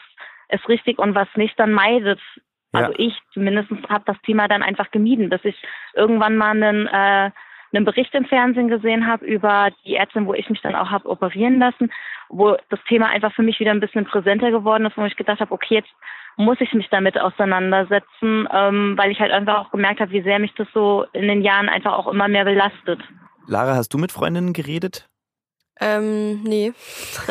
ist 0.49 0.68
richtig 0.68 0.99
und 0.99 1.14
was 1.14 1.28
nicht, 1.35 1.58
dann 1.58 1.73
meidet. 1.73 2.20
Ja. 2.73 2.80
Also 2.80 2.94
ich 2.99 3.18
zumindest 3.32 3.70
habe 3.88 4.04
das 4.06 4.20
Thema 4.23 4.49
dann 4.49 4.62
einfach 4.62 4.90
gemieden, 4.92 5.28
bis 5.28 5.44
ich 5.44 5.61
irgendwann 5.94 6.37
mal 6.37 6.50
einen, 6.50 6.87
äh, 6.87 7.30
einen 7.73 7.85
Bericht 7.85 8.14
im 8.14 8.26
Fernsehen 8.26 8.68
gesehen 8.68 9.06
habe 9.08 9.26
über 9.26 9.70
die 9.85 9.96
Ärztin, 9.96 10.26
wo 10.26 10.35
ich 10.35 10.49
mich 10.49 10.62
dann 10.62 10.76
auch 10.76 10.90
habe 10.90 11.08
operieren 11.08 11.58
lassen, 11.58 11.90
wo 12.28 12.56
das 12.70 12.80
Thema 12.88 13.08
einfach 13.08 13.32
für 13.35 13.42
mich 13.42 13.58
wieder 13.58 13.73
ein 13.73 13.80
bisschen 13.80 14.04
präsenter 14.04 14.52
geworden 14.52 14.87
ist, 14.87 14.96
wo 14.96 15.04
ich 15.04 15.16
gedacht 15.16 15.40
habe, 15.40 15.52
okay, 15.52 15.76
jetzt 15.76 15.92
muss 16.37 16.59
ich 16.61 16.73
mich 16.75 16.88
damit 16.90 17.19
auseinandersetzen, 17.19 18.49
ähm, 18.52 18.95
weil 18.97 19.11
ich 19.11 19.21
halt 19.21 19.33
einfach 19.33 19.59
auch 19.59 19.71
gemerkt 19.71 20.00
habe, 20.00 20.12
wie 20.12 20.23
sehr 20.23 20.38
mich 20.38 20.52
das 20.55 20.69
so 20.75 21.07
in 21.12 21.28
den 21.28 21.43
Jahren 21.43 21.69
einfach 21.69 21.95
auch 21.95 22.07
immer 22.09 22.28
mehr 22.28 22.45
belastet. 22.45 23.00
Lara, 23.47 23.75
hast 23.75 23.95
du 23.95 23.99
mit 23.99 24.12
Freundinnen 24.12 24.52
geredet? 24.52 25.09
Ähm, 25.81 26.43
nee. 26.43 26.73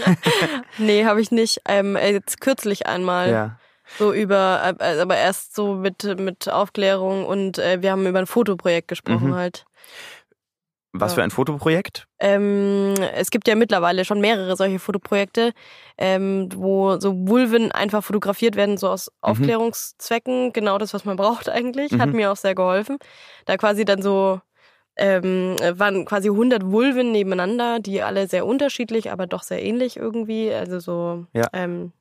nee, 0.77 1.05
habe 1.05 1.21
ich 1.21 1.31
nicht. 1.31 1.61
Ähm, 1.67 1.97
jetzt 1.97 2.41
kürzlich 2.41 2.87
einmal. 2.87 3.31
Ja. 3.31 3.59
So 3.97 4.13
über, 4.13 4.75
äh, 4.79 4.99
aber 4.99 5.17
erst 5.17 5.55
so 5.55 5.75
mit, 5.75 6.03
mit 6.19 6.49
Aufklärung 6.49 7.25
und 7.25 7.59
äh, 7.59 7.81
wir 7.81 7.91
haben 7.91 8.07
über 8.07 8.19
ein 8.19 8.27
Fotoprojekt 8.27 8.87
gesprochen 8.87 9.29
mhm. 9.29 9.35
halt. 9.35 9.65
Was 11.01 11.13
für 11.15 11.23
ein 11.23 11.31
Fotoprojekt? 11.31 12.07
Ähm, 12.19 12.93
es 13.13 13.29
gibt 13.31 13.47
ja 13.47 13.55
mittlerweile 13.55 14.05
schon 14.05 14.19
mehrere 14.21 14.55
solche 14.55 14.79
Fotoprojekte, 14.79 15.51
ähm, 15.97 16.49
wo 16.55 16.99
so 16.99 17.13
Vulven 17.27 17.71
einfach 17.71 18.03
fotografiert 18.03 18.55
werden, 18.55 18.77
so 18.77 18.89
aus 18.89 19.11
Aufklärungszwecken. 19.21 20.53
Genau 20.53 20.77
das, 20.77 20.93
was 20.93 21.05
man 21.05 21.17
braucht 21.17 21.49
eigentlich. 21.49 21.91
Hat 21.93 22.09
Mhm. 22.09 22.15
mir 22.15 22.31
auch 22.31 22.37
sehr 22.37 22.55
geholfen. 22.55 22.97
Da 23.45 23.57
quasi 23.57 23.85
dann 23.85 24.01
so 24.01 24.39
ähm, 24.97 25.57
waren 25.73 26.05
quasi 26.05 26.29
100 26.29 26.71
Vulven 26.71 27.11
nebeneinander, 27.11 27.79
die 27.81 28.01
alle 28.01 28.29
sehr 28.29 28.45
unterschiedlich, 28.45 29.11
aber 29.11 29.27
doch 29.27 29.43
sehr 29.43 29.61
ähnlich 29.61 29.97
irgendwie, 29.97 30.53
also 30.53 30.79
so 30.79 31.25
Ja. 31.33 31.47
ähm, 31.51 31.91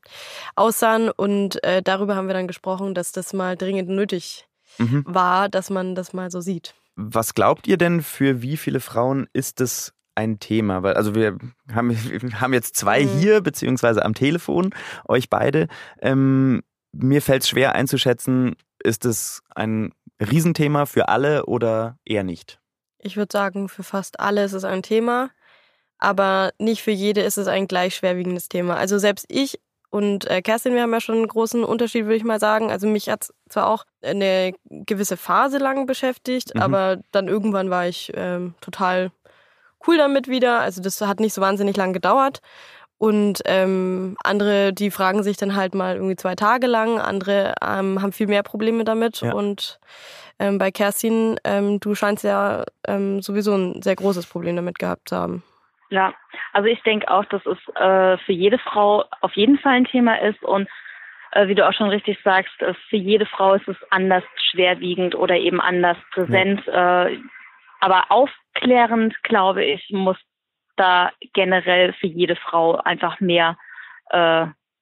aussahen. 0.54 1.10
Und 1.10 1.62
äh, 1.64 1.82
darüber 1.82 2.14
haben 2.14 2.28
wir 2.28 2.34
dann 2.34 2.46
gesprochen, 2.46 2.94
dass 2.94 3.10
das 3.12 3.32
mal 3.32 3.56
dringend 3.56 3.88
nötig 3.88 4.46
Mhm. 4.78 5.04
war, 5.06 5.48
dass 5.48 5.70
man 5.70 5.94
das 5.96 6.12
mal 6.12 6.30
so 6.30 6.40
sieht. 6.40 6.74
Was 6.96 7.34
glaubt 7.34 7.66
ihr 7.66 7.76
denn, 7.76 8.02
für 8.02 8.42
wie 8.42 8.56
viele 8.56 8.80
Frauen 8.80 9.26
ist 9.32 9.60
es 9.60 9.92
ein 10.14 10.38
Thema? 10.38 10.82
Weil, 10.82 10.94
also 10.94 11.14
wir 11.14 11.38
haben, 11.72 11.90
wir 12.22 12.40
haben 12.40 12.52
jetzt 12.52 12.76
zwei 12.76 13.04
Mhm. 13.04 13.18
hier, 13.18 13.40
beziehungsweise 13.40 14.04
am 14.04 14.14
Telefon, 14.14 14.74
euch 15.08 15.28
beide. 15.28 15.68
Ähm, 16.00 16.62
mir 16.92 17.22
fällt 17.22 17.42
es 17.42 17.48
schwer 17.48 17.74
einzuschätzen, 17.74 18.54
ist 18.82 19.04
es 19.04 19.42
ein 19.54 19.92
Riesenthema 20.20 20.86
für 20.86 21.08
alle 21.08 21.46
oder 21.46 21.98
eher 22.04 22.22
nicht? 22.22 22.60
Ich 22.98 23.16
würde 23.16 23.32
sagen, 23.32 23.68
für 23.68 23.82
fast 23.82 24.20
alle 24.20 24.44
ist 24.44 24.52
es 24.52 24.64
ein 24.64 24.82
Thema, 24.82 25.30
aber 25.98 26.52
nicht 26.58 26.82
für 26.82 26.90
jede 26.92 27.22
ist 27.22 27.36
es 27.36 27.48
ein 27.48 27.66
gleich 27.66 27.96
schwerwiegendes 27.96 28.48
Thema. 28.48 28.76
Also 28.76 28.98
selbst 28.98 29.26
ich 29.28 29.60
und 29.94 30.28
äh, 30.28 30.42
Kerstin, 30.42 30.74
wir 30.74 30.82
haben 30.82 30.92
ja 30.92 31.00
schon 31.00 31.14
einen 31.14 31.28
großen 31.28 31.62
Unterschied, 31.62 32.06
würde 32.06 32.16
ich 32.16 32.24
mal 32.24 32.40
sagen. 32.40 32.72
Also 32.72 32.88
mich 32.88 33.08
hat 33.08 33.28
zwar 33.48 33.68
auch 33.68 33.84
eine 34.02 34.52
gewisse 34.68 35.16
Phase 35.16 35.58
lang 35.58 35.86
beschäftigt, 35.86 36.52
Mhm. 36.52 36.62
aber 36.62 36.98
dann 37.12 37.28
irgendwann 37.28 37.70
war 37.70 37.86
ich 37.86 38.10
ähm, 38.16 38.54
total 38.60 39.12
cool 39.86 39.96
damit 39.96 40.26
wieder. 40.26 40.58
Also 40.58 40.82
das 40.82 41.00
hat 41.00 41.20
nicht 41.20 41.32
so 41.32 41.40
wahnsinnig 41.40 41.76
lang 41.76 41.92
gedauert. 41.92 42.40
Und 42.98 43.42
ähm, 43.44 44.16
andere, 44.24 44.72
die 44.72 44.90
fragen 44.90 45.22
sich 45.22 45.36
dann 45.36 45.54
halt 45.54 45.76
mal 45.76 45.94
irgendwie 45.94 46.16
zwei 46.16 46.34
Tage 46.34 46.66
lang. 46.66 46.98
Andere 46.98 47.54
ähm, 47.64 48.02
haben 48.02 48.10
viel 48.10 48.26
mehr 48.26 48.42
Probleme 48.42 48.82
damit. 48.82 49.20
Ja. 49.20 49.32
Und 49.32 49.78
ähm, 50.40 50.58
bei 50.58 50.72
Kerstin, 50.72 51.38
ähm, 51.44 51.78
du 51.78 51.94
scheinst 51.94 52.24
ja 52.24 52.64
ähm, 52.88 53.22
sowieso 53.22 53.54
ein 53.54 53.80
sehr 53.80 53.94
großes 53.94 54.26
Problem 54.26 54.56
damit 54.56 54.80
gehabt 54.80 55.10
zu 55.10 55.16
haben. 55.16 55.44
Ja, 55.90 56.14
also 56.52 56.68
ich 56.68 56.82
denke 56.82 57.10
auch, 57.10 57.24
dass 57.26 57.44
es 57.46 57.58
äh, 57.76 58.18
für 58.18 58.32
jede 58.32 58.58
Frau 58.58 59.04
auf 59.20 59.34
jeden 59.34 59.58
Fall 59.58 59.74
ein 59.74 59.84
Thema 59.84 60.20
ist 60.20 60.42
und 60.42 60.68
äh, 61.32 61.48
wie 61.48 61.54
du 61.54 61.66
auch 61.66 61.72
schon 61.72 61.88
richtig 61.88 62.18
sagst, 62.22 62.62
äh, 62.62 62.74
für 62.88 62.96
jede 62.96 63.26
Frau 63.26 63.54
ist 63.54 63.68
es 63.68 63.76
anders 63.90 64.22
schwerwiegend 64.50 65.14
oder 65.14 65.36
eben 65.36 65.60
anders 65.60 65.98
präsent. 66.12 66.66
Äh, 66.68 67.18
aber 67.80 68.04
aufklärend, 68.10 69.20
glaube 69.24 69.64
ich, 69.64 69.90
muss 69.90 70.16
da 70.76 71.10
generell 71.34 71.92
für 71.94 72.06
jede 72.06 72.36
Frau 72.36 72.76
einfach 72.76 73.20
mehr 73.20 73.56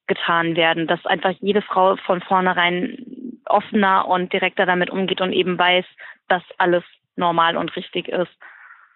getan 0.05 0.57
werden, 0.57 0.85
dass 0.85 1.03
einfach 1.05 1.31
jede 1.39 1.61
Frau 1.61 1.95
von 1.95 2.21
vornherein 2.21 2.97
offener 3.45 4.07
und 4.07 4.33
direkter 4.33 4.65
damit 4.65 4.89
umgeht 4.89 5.21
und 5.21 5.31
eben 5.31 5.57
weiß, 5.57 5.85
dass 6.27 6.43
alles 6.57 6.83
normal 7.15 7.55
und 7.55 7.75
richtig 7.75 8.09
ist. 8.09 8.31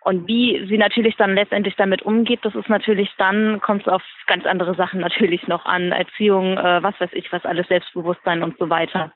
Und 0.01 0.27
wie 0.27 0.65
sie 0.69 0.77
natürlich 0.77 1.15
dann 1.17 1.33
letztendlich 1.35 1.75
damit 1.75 2.01
umgeht, 2.01 2.39
das 2.43 2.55
ist 2.55 2.69
natürlich 2.69 3.09
dann, 3.17 3.59
kommt 3.59 3.81
es 3.81 3.87
auf 3.87 4.01
ganz 4.27 4.45
andere 4.45 4.75
Sachen 4.75 5.01
natürlich 5.01 5.47
noch 5.47 5.65
an. 5.65 5.91
Erziehung, 5.91 6.57
äh, 6.57 6.81
was 6.81 6.95
weiß 6.99 7.09
ich, 7.13 7.31
was 7.33 7.43
alles, 7.45 7.67
Selbstbewusstsein 7.67 8.41
und 8.43 8.57
so 8.57 8.69
weiter. 8.69 9.11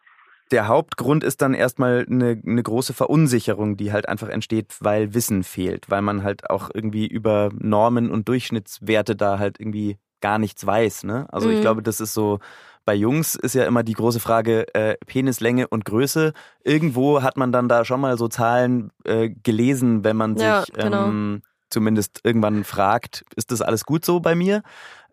Der 0.52 0.68
Hauptgrund 0.68 1.24
ist 1.24 1.42
dann 1.42 1.54
erstmal 1.54 2.06
eine, 2.10 2.42
eine 2.46 2.62
große 2.62 2.94
Verunsicherung, 2.94 3.78
die 3.78 3.94
halt 3.94 4.10
einfach 4.10 4.28
entsteht, 4.28 4.76
weil 4.82 5.14
Wissen 5.14 5.44
fehlt, 5.44 5.90
weil 5.90 6.02
man 6.02 6.24
halt 6.24 6.50
auch 6.50 6.70
irgendwie 6.74 7.08
über 7.08 7.52
Normen 7.58 8.12
und 8.12 8.28
Durchschnittswerte 8.28 9.16
da 9.16 9.40
halt 9.40 9.62
irgendwie 9.62 9.98
gar 10.20 10.40
nichts 10.40 10.66
weiß. 10.68 11.06
Ne? 11.06 11.26
Also 11.32 11.50
ich 11.50 11.60
Mhm. 11.60 11.62
glaube, 11.62 11.82
das 11.82 12.02
ist 12.02 12.14
so, 12.14 12.40
bei 12.86 12.96
Jungs 12.96 13.36
ist 13.36 13.56
ja 13.56 13.66
immer 13.66 13.84
die 13.84 13.94
große 13.94 14.20
Frage 14.20 14.74
äh, 14.74 14.96
Penislänge 15.06 15.68
und 15.68 15.86
Größe. 15.86 16.34
Irgendwo 16.64 17.22
hat 17.22 17.38
man 17.38 17.52
dann 17.52 17.68
da 17.70 17.86
schon 17.86 18.02
mal 18.02 18.18
so 18.18 18.28
Zahlen 18.28 18.92
äh, 19.04 19.30
gelesen, 19.30 20.04
wenn 20.04 20.18
man 20.18 20.36
sich 20.38 20.46
Ja, 20.48 20.64
genau. 20.74 21.08
ähm, 21.08 21.42
zumindest 21.70 22.22
irgendwann 22.24 22.64
fragt, 22.64 23.24
ist 23.36 23.52
das 23.52 23.62
alles 23.62 23.86
gut 23.86 24.04
so 24.06 24.20
bei 24.20 24.36
mir? 24.36 24.62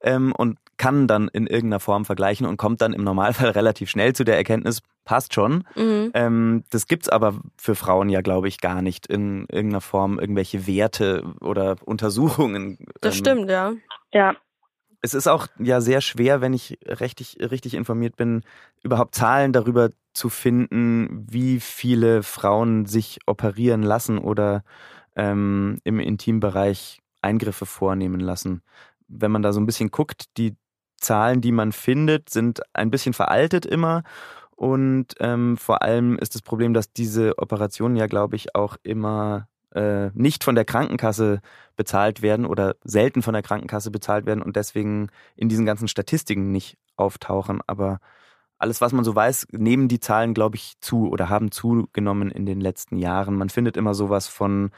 Ähm, 0.01 0.33
und 0.33 0.59
kann 0.77 1.09
dann 1.09 1.27
in 1.29 1.49
irgendeiner 1.49 1.81
Form 1.81 2.05
vergleichen 2.05 2.47
und 2.47 2.57
kommt 2.57 2.81
dann 2.81 2.93
im 2.93 3.03
Normalfall 3.03 3.51
relativ 3.51 3.91
schnell 3.91 4.15
zu 4.15 4.25
der 4.25 4.37
Erkenntnis, 4.37 4.81
passt 5.05 5.35
schon. 5.35 5.65
Mhm. 5.75 6.11
Ähm, 6.15 6.65
das 6.71 6.87
gibt's 6.87 7.09
aber 7.09 7.35
für 7.57 7.75
Frauen 7.75 8.09
ja, 8.09 8.21
glaube 8.21 8.47
ich, 8.49 8.61
gar 8.61 8.81
nicht 8.81 9.07
in 9.09 9.47
irgendeiner 9.51 9.81
Form 9.81 10.21
irgendwelche 10.21 10.67
Werte 10.69 11.25
oder 11.41 11.77
Untersuchungen. 11.85 12.79
Das 13.01 13.17
Ähm, 13.17 13.19
stimmt, 13.19 13.51
ja. 13.51 13.73
Ja, 14.13 14.35
Es 15.01 15.15
ist 15.15 15.29
auch 15.29 15.47
ja 15.59 15.81
sehr 15.81 16.01
schwer, 16.01 16.41
wenn 16.41 16.53
ich 16.53 16.79
richtig, 16.87 17.39
richtig 17.41 17.75
informiert 17.75 18.17
bin, 18.17 18.43
überhaupt 18.83 19.15
Zahlen 19.15 19.53
darüber 19.53 19.91
zu 20.13 20.29
finden, 20.29 21.25
wie 21.31 21.61
viele 21.61 22.23
Frauen 22.25 22.87
sich 22.87 23.21
operieren 23.27 23.83
lassen 23.83 24.19
oder 24.19 24.65
ähm, 25.15 25.79
im 25.85 26.01
Intimbereich 26.01 27.01
Eingriffe 27.23 27.67
vornehmen 27.67 28.21
lassen. 28.21 28.63
Wenn 29.07 29.31
man 29.31 29.43
da 29.43 29.53
so 29.53 29.61
ein 29.61 29.67
bisschen 29.67 29.91
guckt, 29.91 30.37
die 30.37 30.57
Zahlen, 31.01 31.41
die 31.41 31.53
man 31.53 31.73
findet, 31.73 32.31
sind 32.31 32.61
ein 32.75 32.91
bisschen 32.91 33.15
veraltet 33.15 33.67
immer. 33.67 34.03
Und 34.57 35.15
ähm, 35.21 35.57
vor 35.57 35.83
allem 35.83 36.19
ist 36.19 36.35
das 36.35 36.43
Problem, 36.43 36.75
dass 36.75 36.93
diese 36.93 37.39
Operationen 37.39 37.97
ja, 37.97 38.07
glaube 38.07 38.35
ich, 38.35 38.57
auch 38.57 38.77
immer 38.83 39.49
äh, 39.75 40.11
nicht 40.15 40.45
von 40.45 40.55
der 40.55 40.65
Krankenkasse 40.65 41.41
bezahlt 41.77 42.23
werden 42.23 42.47
oder 42.47 42.77
selten 42.85 43.23
von 43.23 43.35
der 43.35 43.43
Krankenkasse 43.43 43.91
bezahlt 43.91 44.27
werden 44.27 44.43
und 44.43 44.57
deswegen 44.57 45.09
in 45.37 45.49
diesen 45.49 45.67
ganzen 45.67 45.89
Statistiken 45.89 46.53
nicht 46.53 46.79
auftauchen. 46.97 47.61
Aber 47.67 48.01
alles, 48.59 48.81
was 48.81 48.93
man 48.93 49.05
so 49.05 49.15
weiß, 49.15 49.49
nehmen 49.53 49.89
die 49.89 50.01
Zahlen, 50.01 50.35
glaube 50.35 50.57
ich, 50.57 50.75
zu 50.81 51.09
oder 51.09 51.29
haben 51.29 51.51
zugenommen 51.51 52.31
in 52.31 52.47
den 52.47 52.61
letzten 52.61 52.97
Jahren. 52.97 53.37
Man 53.37 53.51
findet 53.51 53.77
immer 53.77 53.95
sowas 53.95 54.27
von 54.27 54.71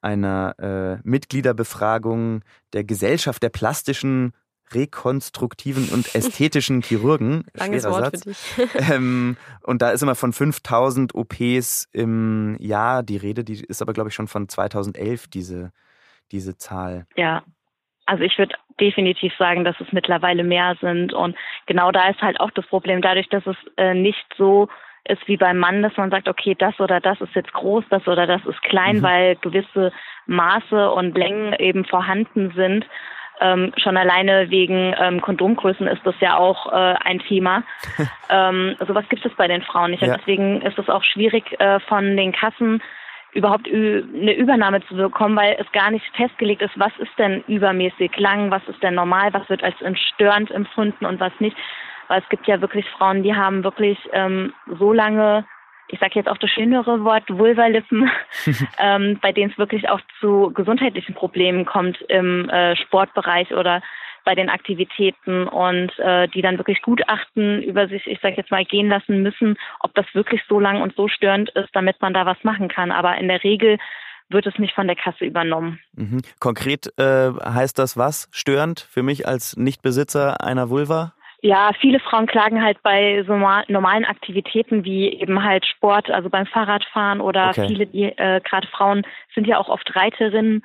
einer 0.00 0.54
äh, 0.58 0.98
Mitgliederbefragung 1.02 2.42
der 2.72 2.84
Gesellschaft 2.84 3.42
der 3.42 3.50
plastischen, 3.50 4.32
rekonstruktiven 4.74 5.88
und 5.90 6.06
ästhetischen 6.14 6.82
Chirurgen. 6.82 7.44
Langes 7.54 7.82
Schwerer 7.82 7.94
Wort 7.94 8.16
Satz. 8.16 8.22
für 8.54 8.66
dich. 8.66 8.90
Ähm, 8.92 9.36
und 9.62 9.82
da 9.82 9.90
ist 9.90 10.02
immer 10.02 10.14
von 10.14 10.32
5000 10.32 11.14
OPs 11.14 11.88
im 11.92 12.56
Jahr 12.58 13.02
die 13.02 13.16
Rede. 13.16 13.44
Die 13.44 13.62
ist 13.64 13.82
aber, 13.82 13.92
glaube 13.92 14.08
ich, 14.10 14.14
schon 14.14 14.28
von 14.28 14.48
2011, 14.48 15.28
diese, 15.28 15.72
diese 16.32 16.56
Zahl. 16.56 17.06
ja. 17.16 17.42
Also 18.10 18.24
ich 18.24 18.38
würde 18.38 18.54
definitiv 18.80 19.34
sagen, 19.38 19.64
dass 19.64 19.78
es 19.80 19.92
mittlerweile 19.92 20.42
mehr 20.42 20.76
sind. 20.80 21.12
Und 21.12 21.36
genau 21.66 21.92
da 21.92 22.08
ist 22.08 22.22
halt 22.22 22.40
auch 22.40 22.50
das 22.52 22.64
Problem, 22.66 23.02
dadurch, 23.02 23.28
dass 23.28 23.46
es 23.46 23.56
äh, 23.76 23.92
nicht 23.92 24.24
so 24.38 24.68
ist 25.04 25.20
wie 25.28 25.36
beim 25.36 25.58
Mann, 25.58 25.82
dass 25.82 25.94
man 25.98 26.08
sagt, 26.10 26.26
okay, 26.26 26.54
das 26.58 26.80
oder 26.80 27.00
das 27.00 27.20
ist 27.20 27.34
jetzt 27.34 27.52
groß, 27.52 27.84
das 27.90 28.06
oder 28.08 28.26
das 28.26 28.40
ist 28.46 28.62
klein, 28.62 28.96
Mhm. 28.96 29.02
weil 29.02 29.36
gewisse 29.36 29.92
Maße 30.24 30.90
und 30.90 31.18
Längen 31.18 31.52
eben 31.58 31.84
vorhanden 31.84 32.50
sind. 32.56 32.86
Ähm, 33.40 33.72
schon 33.76 33.96
alleine 33.96 34.50
wegen 34.50 34.94
ähm, 34.98 35.20
Kondomgrößen 35.20 35.86
ist 35.86 36.04
das 36.04 36.14
ja 36.20 36.36
auch 36.36 36.72
äh, 36.72 36.94
ein 37.04 37.20
Thema. 37.20 37.62
ähm, 38.30 38.76
sowas 38.86 39.04
gibt 39.08 39.24
es 39.24 39.34
bei 39.34 39.46
den 39.48 39.62
Frauen 39.62 39.92
nicht. 39.92 40.02
Und 40.02 40.08
Ja. 40.08 40.16
deswegen 40.16 40.60
ist 40.62 40.78
es 40.78 40.88
auch 40.88 41.04
schwierig 41.04 41.58
äh, 41.60 41.80
von 41.80 42.16
den 42.16 42.32
Kassen 42.32 42.82
überhaupt 43.32 43.68
eine 43.68 44.34
Übernahme 44.34 44.80
zu 44.86 44.94
bekommen, 44.96 45.36
weil 45.36 45.56
es 45.60 45.70
gar 45.72 45.90
nicht 45.90 46.04
festgelegt 46.16 46.62
ist, 46.62 46.78
was 46.78 46.92
ist 46.98 47.16
denn 47.18 47.44
übermäßig 47.46 48.16
lang, 48.16 48.50
was 48.50 48.66
ist 48.68 48.82
denn 48.82 48.94
normal, 48.94 49.32
was 49.34 49.48
wird 49.50 49.62
als 49.62 49.76
störend 50.14 50.50
empfunden 50.50 51.04
und 51.04 51.20
was 51.20 51.32
nicht. 51.38 51.56
Weil 52.08 52.22
es 52.22 52.28
gibt 52.30 52.46
ja 52.46 52.60
wirklich 52.60 52.88
Frauen, 52.90 53.22
die 53.22 53.34
haben 53.34 53.64
wirklich 53.64 53.98
ähm, 54.12 54.54
so 54.78 54.92
lange, 54.92 55.44
ich 55.88 55.98
sage 55.98 56.12
jetzt 56.14 56.28
auch 56.28 56.38
das 56.38 56.50
schönere 56.50 57.04
Wort, 57.04 57.24
Vulvalippen, 57.28 58.10
ähm, 58.78 59.18
bei 59.20 59.32
denen 59.32 59.50
es 59.50 59.58
wirklich 59.58 59.88
auch 59.88 60.00
zu 60.20 60.52
gesundheitlichen 60.54 61.14
Problemen 61.14 61.64
kommt 61.64 62.00
im 62.02 62.48
äh, 62.48 62.76
Sportbereich 62.76 63.52
oder 63.52 63.82
bei 64.24 64.34
den 64.34 64.50
Aktivitäten 64.50 65.48
und 65.48 65.98
äh, 65.98 66.28
die 66.28 66.42
dann 66.42 66.58
wirklich 66.58 66.82
Gutachten 66.82 67.62
über 67.62 67.88
sich, 67.88 68.06
ich 68.06 68.20
sage 68.20 68.36
jetzt 68.36 68.50
mal, 68.50 68.64
gehen 68.64 68.88
lassen 68.88 69.22
müssen, 69.22 69.56
ob 69.80 69.94
das 69.94 70.04
wirklich 70.12 70.42
so 70.48 70.60
lang 70.60 70.82
und 70.82 70.94
so 70.96 71.08
störend 71.08 71.48
ist, 71.50 71.70
damit 71.72 72.00
man 72.02 72.12
da 72.12 72.26
was 72.26 72.36
machen 72.44 72.68
kann. 72.68 72.92
Aber 72.92 73.16
in 73.16 73.28
der 73.28 73.42
Regel 73.42 73.78
wird 74.28 74.46
es 74.46 74.58
nicht 74.58 74.74
von 74.74 74.86
der 74.86 74.96
Kasse 74.96 75.24
übernommen. 75.24 75.80
Mhm. 75.94 76.20
Konkret 76.40 76.92
äh, 76.98 77.30
heißt 77.32 77.78
das 77.78 77.96
was? 77.96 78.28
Störend 78.30 78.80
für 78.80 79.02
mich 79.02 79.26
als 79.26 79.56
Nichtbesitzer 79.56 80.44
einer 80.44 80.68
Vulva? 80.68 81.14
Ja, 81.40 81.70
viele 81.80 82.00
Frauen 82.00 82.26
klagen 82.26 82.62
halt 82.62 82.82
bei 82.82 83.22
so 83.26 83.32
normal- 83.32 83.64
normalen 83.68 84.04
Aktivitäten 84.04 84.84
wie 84.84 85.08
eben 85.12 85.42
halt 85.44 85.64
Sport, 85.66 86.10
also 86.10 86.28
beim 86.28 86.46
Fahrradfahren 86.46 87.20
oder 87.20 87.50
Okay. 87.50 87.68
viele, 87.68 87.86
die 87.86 88.04
äh, 88.04 88.40
gerade 88.40 88.66
Frauen 88.68 89.06
sind 89.34 89.46
ja 89.46 89.58
auch 89.58 89.68
oft 89.68 89.94
Reiterinnen, 89.94 90.62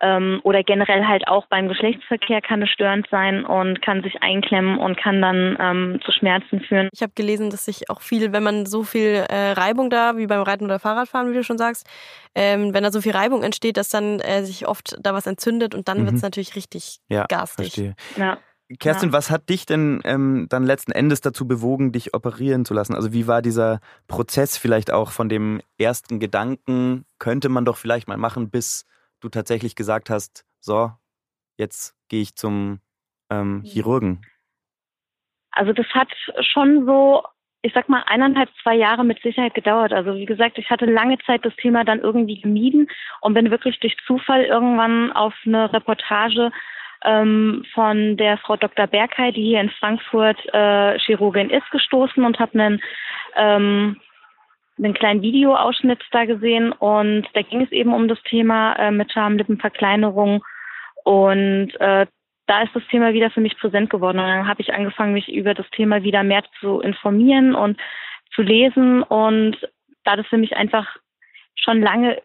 ähm, 0.00 0.40
oder 0.42 0.62
generell 0.62 1.06
halt 1.06 1.26
auch 1.26 1.46
beim 1.46 1.68
Geschlechtsverkehr 1.68 2.42
kann 2.42 2.62
es 2.62 2.68
störend 2.70 3.06
sein 3.10 3.44
und 3.44 3.80
kann 3.80 4.02
sich 4.02 4.22
einklemmen 4.22 4.78
und 4.78 4.96
kann 4.98 5.22
dann 5.22 5.56
ähm, 5.58 6.00
zu 6.04 6.12
Schmerzen 6.12 6.60
führen. 6.60 6.88
Ich 6.92 7.02
habe 7.02 7.12
gelesen, 7.14 7.50
dass 7.50 7.64
sich 7.64 7.88
auch 7.88 8.02
viel, 8.02 8.32
wenn 8.32 8.42
man 8.42 8.66
so 8.66 8.82
viel 8.82 9.24
äh, 9.28 9.52
Reibung 9.52 9.88
da, 9.88 10.16
wie 10.16 10.26
beim 10.26 10.42
Reiten 10.42 10.64
oder 10.64 10.78
Fahrradfahren, 10.78 11.30
wie 11.30 11.34
du 11.34 11.44
schon 11.44 11.58
sagst, 11.58 11.88
ähm, 12.34 12.74
wenn 12.74 12.82
da 12.82 12.90
so 12.90 13.00
viel 13.00 13.12
Reibung 13.12 13.42
entsteht, 13.42 13.78
dass 13.78 13.88
dann 13.88 14.20
äh, 14.20 14.42
sich 14.42 14.68
oft 14.68 14.96
da 15.00 15.14
was 15.14 15.26
entzündet 15.26 15.74
und 15.74 15.88
dann 15.88 16.02
mhm. 16.02 16.06
wird 16.06 16.16
es 16.16 16.22
natürlich 16.22 16.56
richtig 16.56 16.98
ja, 17.08 17.24
garstig. 17.28 17.72
Verstehe. 17.74 17.94
Ja. 18.16 18.38
Kerstin, 18.80 19.10
ja. 19.10 19.12
was 19.12 19.30
hat 19.30 19.48
dich 19.48 19.64
denn 19.64 20.00
ähm, 20.04 20.46
dann 20.48 20.64
letzten 20.64 20.90
Endes 20.90 21.20
dazu 21.20 21.46
bewogen, 21.46 21.92
dich 21.92 22.14
operieren 22.14 22.64
zu 22.64 22.74
lassen? 22.74 22.94
Also 22.94 23.12
wie 23.12 23.28
war 23.28 23.40
dieser 23.40 23.80
Prozess 24.08 24.58
vielleicht 24.58 24.92
auch 24.92 25.12
von 25.12 25.28
dem 25.28 25.60
ersten 25.78 26.18
Gedanken, 26.18 27.04
könnte 27.18 27.48
man 27.48 27.64
doch 27.64 27.76
vielleicht 27.76 28.08
mal 28.08 28.16
machen, 28.16 28.50
bis 28.50 28.84
du 29.20 29.28
tatsächlich 29.28 29.76
gesagt 29.76 30.10
hast, 30.10 30.44
so, 30.60 30.90
jetzt 31.56 31.94
gehe 32.08 32.22
ich 32.22 32.34
zum 32.34 32.80
ähm, 33.30 33.62
Chirurgen? 33.64 34.26
Also 35.52 35.72
das 35.72 35.86
hat 35.94 36.08
schon 36.52 36.86
so, 36.86 37.22
ich 37.62 37.72
sag 37.72 37.88
mal, 37.88 38.02
eineinhalb, 38.06 38.50
zwei 38.62 38.74
Jahre 38.74 39.04
mit 39.04 39.22
Sicherheit 39.22 39.54
gedauert. 39.54 39.92
Also 39.92 40.16
wie 40.16 40.26
gesagt, 40.26 40.58
ich 40.58 40.70
hatte 40.70 40.86
lange 40.86 41.18
Zeit 41.24 41.44
das 41.44 41.54
Thema 41.56 41.84
dann 41.84 42.00
irgendwie 42.00 42.40
gemieden 42.40 42.88
und 43.20 43.34
bin 43.34 43.50
wirklich 43.50 43.78
durch 43.78 43.96
Zufall 44.06 44.42
irgendwann 44.42 45.12
auf 45.12 45.34
eine 45.46 45.72
Reportage 45.72 46.50
ähm, 47.06 47.64
von 47.72 48.16
der 48.16 48.36
Frau 48.38 48.56
Dr. 48.56 48.86
Bergheit, 48.86 49.36
die 49.36 49.44
hier 49.44 49.60
in 49.60 49.70
Frankfurt 49.70 50.38
äh, 50.52 50.98
Chirurgin 50.98 51.50
ist, 51.50 51.70
gestoßen 51.70 52.24
und 52.24 52.38
habe 52.38 52.58
einen 52.58 52.82
ähm, 53.36 54.00
einen 54.78 54.94
kleinen 54.94 55.22
Videoausschnitt 55.22 56.02
da 56.10 56.24
gesehen. 56.24 56.72
Und 56.72 57.26
da 57.34 57.42
ging 57.42 57.62
es 57.62 57.72
eben 57.72 57.94
um 57.94 58.08
das 58.08 58.22
Thema 58.24 58.74
äh, 58.74 58.90
mit 58.90 59.12
Schamlippenverkleinerung. 59.12 60.44
Und 61.04 61.70
äh, 61.80 62.06
da 62.46 62.62
ist 62.62 62.74
das 62.74 62.86
Thema 62.90 63.12
wieder 63.12 63.30
für 63.30 63.40
mich 63.40 63.58
präsent 63.58 63.90
geworden. 63.90 64.18
Und 64.18 64.26
dann 64.26 64.48
habe 64.48 64.60
ich 64.60 64.74
angefangen, 64.74 65.14
mich 65.14 65.32
über 65.32 65.54
das 65.54 65.68
Thema 65.70 66.02
wieder 66.02 66.22
mehr 66.22 66.44
zu 66.60 66.80
informieren 66.80 67.54
und 67.54 67.80
zu 68.34 68.42
lesen. 68.42 69.02
Und 69.02 69.56
da 70.04 70.16
das 70.16 70.26
für 70.26 70.38
mich 70.38 70.56
einfach 70.56 70.96
schon 71.54 71.80
lange 71.80 72.20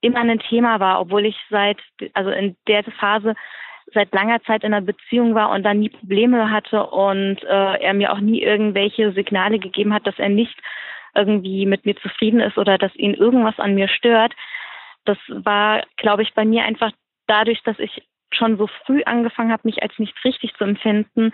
immer 0.00 0.20
ein 0.20 0.38
Thema 0.38 0.78
war, 0.78 1.00
obwohl 1.00 1.26
ich 1.26 1.36
seit, 1.50 1.78
also 2.12 2.30
in 2.30 2.56
der 2.68 2.84
Phase 2.84 3.34
seit 3.94 4.12
langer 4.12 4.42
Zeit 4.42 4.64
in 4.64 4.74
einer 4.74 4.84
Beziehung 4.84 5.34
war 5.34 5.50
und 5.50 5.62
dann 5.62 5.80
nie 5.80 5.88
Probleme 5.88 6.50
hatte 6.50 6.86
und 6.86 7.42
äh, 7.42 7.80
er 7.80 7.94
mir 7.94 8.12
auch 8.12 8.20
nie 8.20 8.42
irgendwelche 8.42 9.12
Signale 9.12 9.58
gegeben 9.58 9.94
hat, 9.94 10.06
dass 10.06 10.18
er 10.18 10.28
nicht 10.28 10.56
irgendwie 11.14 11.66
mit 11.66 11.86
mir 11.86 11.96
zufrieden 11.96 12.40
ist 12.40 12.58
oder 12.58 12.78
dass 12.78 12.94
ihn 12.94 13.14
irgendwas 13.14 13.58
an 13.58 13.74
mir 13.74 13.88
stört. 13.88 14.34
Das 15.04 15.18
war, 15.28 15.82
glaube 15.96 16.22
ich, 16.22 16.34
bei 16.34 16.44
mir 16.44 16.64
einfach 16.64 16.92
dadurch, 17.26 17.62
dass 17.62 17.78
ich 17.78 18.02
schon 18.32 18.58
so 18.58 18.68
früh 18.84 19.02
angefangen 19.04 19.52
habe, 19.52 19.62
mich 19.64 19.82
als 19.82 19.98
nicht 19.98 20.14
richtig 20.24 20.54
zu 20.54 20.64
empfinden, 20.64 21.32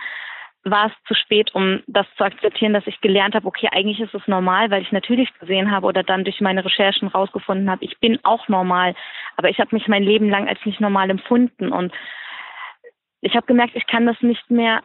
war 0.65 0.87
es 0.87 0.93
zu 1.07 1.15
spät, 1.15 1.55
um 1.55 1.83
das 1.87 2.07
zu 2.17 2.25
akzeptieren, 2.25 2.73
dass 2.73 2.87
ich 2.87 3.01
gelernt 3.03 3.35
habe, 3.35 3.47
okay, 3.47 3.69
eigentlich 3.71 4.01
ist 4.01 4.15
es 4.15 4.27
normal, 4.27 4.71
weil 4.71 4.81
ich 4.81 4.93
natürlich 4.93 5.29
gesehen 5.39 5.71
habe 5.71 5.87
oder 5.87 6.03
dann 6.03 6.25
durch 6.25 6.41
meine 6.41 6.65
Recherchen 6.65 7.09
rausgefunden 7.09 7.71
habe, 7.71 7.85
ich 7.85 7.99
bin 8.01 8.19
auch 8.23 8.49
normal, 8.49 8.95
aber 9.37 9.51
ich 9.51 9.59
habe 9.59 9.75
mich 9.75 9.89
mein 9.89 10.03
Leben 10.03 10.31
lang 10.31 10.49
als 10.49 10.65
nicht 10.65 10.81
normal 10.81 11.11
empfunden 11.11 11.71
und 11.71 11.93
ich 13.25 13.35
habe 13.35 13.47
gemerkt, 13.47 13.75
ich 13.75 13.87
kann 13.87 14.07
das 14.07 14.21
nicht 14.21 14.51
mehr 14.51 14.83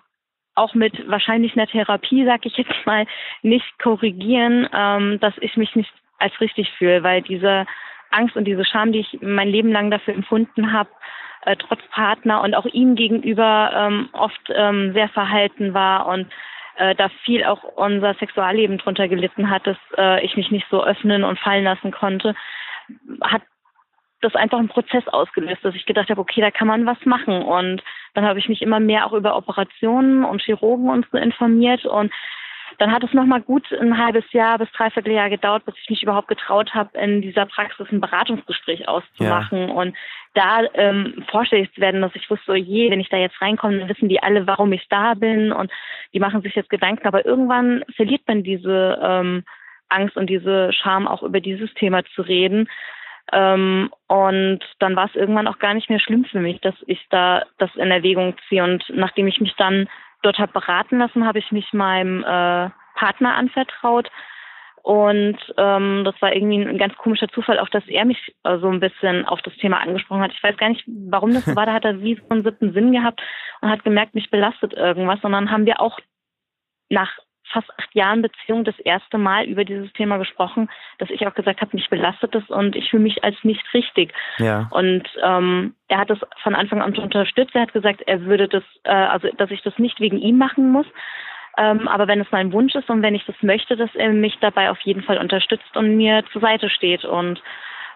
auch 0.56 0.74
mit 0.74 1.08
wahrscheinlich 1.10 1.56
einer 1.56 1.68
Therapie, 1.68 2.26
sag 2.26 2.46
ich 2.46 2.58
jetzt 2.58 2.86
mal, 2.86 3.06
nicht 3.42 3.80
korrigieren, 3.80 4.68
ähm, 4.74 5.20
dass 5.20 5.34
ich 5.42 5.58
mich 5.58 5.76
nicht 5.76 5.92
als 6.18 6.40
richtig 6.42 6.70
fühle, 6.78 7.04
weil 7.04 7.22
diese 7.22 7.66
Angst 8.12 8.36
und 8.36 8.46
diese 8.46 8.66
Scham, 8.66 8.92
die 8.92 9.00
ich 9.00 9.20
mein 9.22 9.50
Leben 9.50 9.72
lang 9.72 9.92
dafür 9.92 10.14
empfunden 10.14 10.74
habe, 10.74 10.90
äh, 11.46 11.56
trotz 11.56 11.82
Partner 11.92 12.42
und 12.42 12.56
auch 12.56 12.66
ihm 12.66 12.96
gegenüber 12.96 13.72
ähm, 13.74 14.10
oft 14.14 14.42
ähm, 14.50 14.94
sehr 14.94 15.10
verhalten 15.10 15.74
war 15.74 16.08
und 16.08 16.28
äh, 16.76 16.96
da 16.96 17.10
viel 17.24 17.44
auch 17.44 17.64
unser 17.64 18.14
Sexualleben 18.16 18.78
drunter 18.78 19.08
gelitten 19.08 19.50
hat, 19.50 19.68
dass 19.68 19.78
äh, 19.98 20.26
ich 20.26 20.36
mich 20.36 20.50
nicht 20.52 20.68
so 20.70 20.84
öffnen 20.84 21.24
und 21.24 21.40
fallen 21.40 21.64
lassen 21.64 21.92
konnte, 21.92 22.36
hat 23.22 23.44
das 24.22 24.36
einfach 24.36 24.60
einen 24.60 24.70
Prozess 24.70 25.08
ausgelöst, 25.08 25.64
dass 25.64 25.76
ich 25.76 25.86
gedacht 25.86 26.10
habe, 26.10 26.22
okay, 26.22 26.42
da 26.42 26.52
kann 26.52 26.68
man 26.68 26.86
was 26.86 27.04
machen. 27.06 27.42
Und 27.42 27.84
dann 28.14 28.26
habe 28.26 28.40
ich 28.40 28.50
mich 28.50 28.62
immer 28.62 28.80
mehr 28.80 29.06
auch 29.06 29.14
über 29.14 29.36
Operationen 29.36 30.24
und 30.24 30.42
Chirurgen 30.42 30.90
und 30.90 31.08
so 31.12 31.18
informiert 31.18 31.86
und 31.86 32.12
dann 32.80 32.94
hat 32.94 33.04
es 33.04 33.14
nochmal 33.14 33.42
gut 33.42 33.72
ein 33.74 33.98
halbes 33.98 34.24
Jahr 34.32 34.58
bis 34.58 34.72
dreiviertel 34.72 35.12
Jahr 35.12 35.30
gedauert, 35.30 35.66
bis 35.66 35.76
ich 35.82 35.90
mich 35.90 36.04
überhaupt 36.04 36.30
getraut 36.30 36.74
habe, 36.74 36.98
in 36.98 37.22
dieser 37.22 37.46
Praxis 37.46 37.88
ein 37.92 38.00
Beratungsgespräch 38.00 38.88
auszumachen 38.88 39.68
ja. 39.68 39.74
und 39.74 39.96
da 40.34 40.62
ähm, 40.76 41.26
vorstellig 41.30 41.74
zu 41.74 41.82
werden, 41.82 42.02
dass 42.02 42.16
ich 42.16 42.30
wusste, 42.30 42.52
oh 42.54 42.56
je, 42.56 42.90
wenn 42.90 43.02
ich 43.02 43.10
da 43.10 43.18
jetzt 43.18 43.42
reinkomme, 43.42 43.80
dann 43.80 43.90
wissen 43.90 44.08
die 44.08 44.24
alle, 44.24 44.48
warum 44.48 44.72
ich 44.72 44.88
da 44.90 45.14
bin 45.14 45.52
und 45.52 45.72
die 46.14 46.20
machen 46.20 46.42
sich 46.42 46.56
jetzt 46.56 46.70
Gedanken. 46.70 47.06
Aber 47.06 47.26
irgendwann 47.26 47.84
verliert 47.96 48.22
man 48.28 48.44
diese 48.44 48.98
ähm, 49.04 49.44
Angst 49.90 50.16
und 50.16 50.30
diese 50.30 50.72
Scham 50.72 51.08
auch 51.08 51.24
über 51.24 51.42
dieses 51.42 51.74
Thema 51.74 52.04
zu 52.16 52.22
reden. 52.22 52.70
Ähm, 53.32 53.92
und 54.08 54.60
dann 54.80 54.96
war 54.96 55.06
es 55.06 55.16
irgendwann 55.16 55.48
auch 55.48 55.60
gar 55.60 55.74
nicht 55.74 55.90
mehr 55.90 56.00
schlimm 56.00 56.26
für 56.26 56.40
mich, 56.40 56.60
dass 56.62 56.76
ich 56.88 57.06
da 57.10 57.44
das 57.58 57.74
in 57.76 57.92
Erwägung 57.92 58.36
ziehe. 58.48 58.64
Und 58.64 58.84
nachdem 58.90 59.28
ich 59.28 59.40
mich 59.40 59.56
dann 59.58 59.88
dort 60.22 60.40
habe 60.40 60.52
beraten 60.52 61.00
lassen, 61.00 61.26
habe 61.26 61.40
ich 61.40 61.52
mich 61.52 61.72
meinem 61.74 62.24
äh, 62.24 62.70
Partner 62.96 63.36
anvertraut. 63.36 64.10
Und 64.82 65.38
ähm, 65.58 66.04
das 66.06 66.20
war 66.22 66.34
irgendwie 66.34 66.64
ein 66.64 66.78
ganz 66.78 66.96
komischer 66.96 67.28
Zufall, 67.28 67.60
auch 67.60 67.70
dass 67.70 67.86
er 67.88 68.06
mich 68.06 68.36
äh, 68.44 68.58
so 68.60 68.70
ein 68.70 68.80
bisschen 68.80 69.26
auf 69.26 69.42
das 69.42 69.56
Thema 69.58 69.80
angesprochen 69.82 70.22
hat. 70.22 70.32
Ich 70.32 70.42
weiß 70.42 70.58
gar 70.58 70.70
nicht, 70.70 70.84
warum 70.88 71.34
das 71.34 71.54
war. 71.56 71.66
Da 71.66 71.74
hat 71.74 71.86
er 71.86 72.02
wie 72.02 72.16
so 72.16 72.24
einen 72.30 72.44
siebten 72.44 72.74
Sinn 72.74 72.92
gehabt 72.92 73.22
und 73.62 73.70
hat 73.70 73.84
gemerkt, 73.84 74.16
mich 74.16 74.30
belastet 74.30 74.74
irgendwas. 74.74 75.20
Und 75.24 75.34
dann 75.34 75.52
haben 75.52 75.66
wir 75.66 75.82
auch 75.82 76.00
nach 76.90 77.20
fast 77.52 77.70
acht 77.80 77.94
Jahren 77.94 78.22
Beziehung 78.22 78.64
das 78.64 78.78
erste 78.80 79.18
Mal 79.18 79.46
über 79.46 79.66
dieses 79.66 79.92
Thema 79.94 80.18
gesprochen, 80.18 80.70
dass 80.98 81.10
ich 81.10 81.26
auch 81.28 81.34
gesagt 81.34 81.62
habe, 81.62 81.76
mich 81.76 81.90
belastet 81.90 82.36
es 82.36 82.50
und 82.50 82.76
ich 82.76 82.90
fühle 82.90 83.04
mich 83.04 83.24
als 83.24 83.36
nicht 83.44 83.64
richtig. 83.74 84.14
Ja. 84.38 84.68
Und 84.72 85.04
ähm, 85.24 85.74
er 85.88 86.00
hat 86.00 86.10
das 86.10 86.20
von 86.44 86.56
Anfang 86.56 86.82
an 86.82 86.98
unterstützt. 86.98 87.56
Er 87.56 87.62
hat 87.62 87.74
gesagt, 87.74 88.02
er 88.06 88.22
würde 88.26 88.48
das, 88.48 88.64
äh, 88.84 88.92
also 88.92 89.30
dass 89.38 89.52
ich 89.52 89.62
das 89.62 89.78
nicht 89.78 90.00
wegen 90.00 90.20
ihm 90.20 90.38
machen 90.38 90.72
muss. 90.72 90.88
Ähm, 91.58 91.88
aber 91.88 92.08
wenn 92.08 92.22
es 92.22 92.32
mein 92.32 92.54
Wunsch 92.54 92.76
ist 92.76 92.90
und 92.90 93.02
wenn 93.02 93.16
ich 93.16 93.26
das 93.26 93.36
möchte, 93.42 93.76
dass 93.76 93.94
er 93.96 94.10
mich 94.10 94.38
dabei 94.40 94.70
auf 94.70 94.80
jeden 94.82 95.04
Fall 95.04 95.18
unterstützt 95.18 95.76
und 95.76 95.98
mir 95.98 96.24
zur 96.32 96.42
Seite 96.42 96.70
steht. 96.70 97.04
Und 97.04 97.42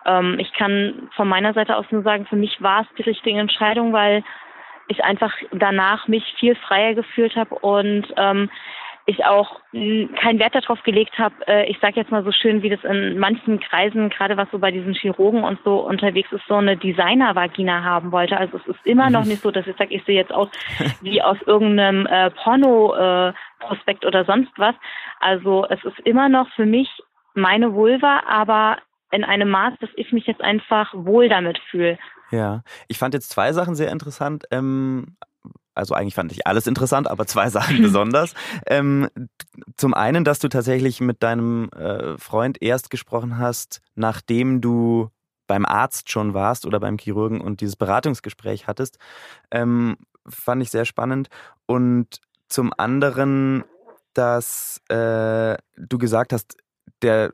ähm, 0.06 0.38
ich 0.40 0.52
kann 0.54 1.10
von 1.16 1.28
meiner 1.28 1.54
Seite 1.54 1.78
aus 1.78 1.86
nur 1.92 2.02
sagen, 2.02 2.26
für 2.26 2.36
mich 2.36 2.62
war 2.62 2.82
es 2.82 2.88
die 2.98 3.04
richtige 3.04 3.40
Entscheidung, 3.40 3.94
weil 3.94 4.24
ich 4.88 5.04
einfach 5.04 5.34
danach 5.52 6.08
mich 6.08 6.24
viel 6.40 6.56
freier 6.56 6.94
gefühlt 6.94 7.36
habe 7.36 7.56
und 7.56 8.06
ähm, 8.18 8.50
ich 9.06 9.26
auch 9.26 9.60
keinen 9.72 10.40
Wert 10.40 10.56
darauf 10.56 10.82
gelegt 10.84 11.18
habe, 11.18 11.36
äh, 11.48 11.70
ich 11.70 11.78
sage 11.80 11.96
jetzt 11.96 12.12
mal 12.12 12.24
so 12.24 12.32
schön, 12.32 12.62
wie 12.64 12.70
das 12.70 12.84
in 12.84 13.20
manchen 13.20 13.60
Kreisen, 13.60 14.10
gerade 14.10 14.38
was 14.38 14.50
so 14.52 14.60
bei 14.60 14.72
diesen 14.72 14.94
Chirurgen 14.94 15.44
und 15.44 15.60
so 15.66 15.80
unterwegs 15.80 16.32
ist, 16.32 16.46
so 16.48 16.56
eine 16.56 16.78
Designer-Vagina 16.78 17.84
haben 17.84 18.12
wollte. 18.12 18.38
Also 18.38 18.58
es 18.58 18.68
ist 18.68 18.86
immer 18.86 19.10
noch 19.10 19.26
nicht 19.26 19.42
so, 19.42 19.52
dass 19.52 19.68
ich 19.68 19.76
sage, 19.76 19.94
ich 19.94 20.04
sehe 20.06 20.16
jetzt 20.16 20.32
aus 20.32 20.50
wie 21.02 21.22
aus 21.22 21.38
irgendeinem 21.46 22.06
äh, 22.06 22.32
Porno-Prospekt 22.32 24.04
äh, 24.04 24.08
oder 24.08 24.24
sonst 24.24 24.52
was. 24.58 24.76
Also 25.20 25.66
es 25.70 25.84
ist 25.84 26.00
immer 26.06 26.30
noch 26.30 26.50
für 26.56 26.66
mich 26.66 26.90
meine 27.34 27.74
Vulva, 27.74 28.22
aber 28.28 28.78
in 29.12 29.24
einem 29.24 29.50
Maß, 29.50 29.74
dass 29.80 29.90
ich 29.96 30.12
mich 30.12 30.26
jetzt 30.28 30.42
einfach 30.42 30.94
wohl 30.94 31.30
damit 31.30 31.60
fühle. 31.70 32.00
Ja, 32.32 32.64
ich 32.88 32.98
fand 32.98 33.14
jetzt 33.14 33.30
zwei 33.30 33.54
Sachen 33.54 33.76
sehr 33.76 33.92
interessant. 33.92 34.46
Ähm, 34.50 35.18
also 35.76 35.94
eigentlich 35.94 36.16
fand 36.16 36.32
ich 36.32 36.46
alles 36.48 36.68
interessant, 36.68 37.10
aber 37.10 37.26
zwei 37.26 37.50
Sachen 37.50 37.82
besonders. 37.82 38.34
Ähm, 38.68 39.10
zum 39.76 39.94
einen, 39.94 40.24
dass 40.24 40.40
du 40.40 40.50
tatsächlich 40.50 41.02
mit 41.02 41.24
deinem 41.24 41.70
äh, 41.70 42.18
Freund 42.18 42.62
erst 42.62 42.90
gesprochen 42.90 43.38
hast, 43.38 43.82
nachdem 43.96 44.62
du 44.62 45.10
beim 45.48 45.66
Arzt 45.66 46.10
schon 46.10 46.34
warst 46.34 46.66
oder 46.66 46.80
beim 46.80 46.98
Chirurgen 46.98 47.42
und 47.42 47.62
dieses 47.62 47.76
Beratungsgespräch 47.76 48.68
hattest, 48.68 48.98
ähm, 49.52 49.98
fand 50.28 50.62
ich 50.62 50.70
sehr 50.70 50.86
spannend. 50.86 51.28
Und 51.66 52.22
zum 52.48 52.72
anderen, 52.78 53.64
dass 54.14 54.82
äh, 54.90 55.58
du 55.76 55.98
gesagt 55.98 56.34
hast, 56.34 56.58
der 57.02 57.32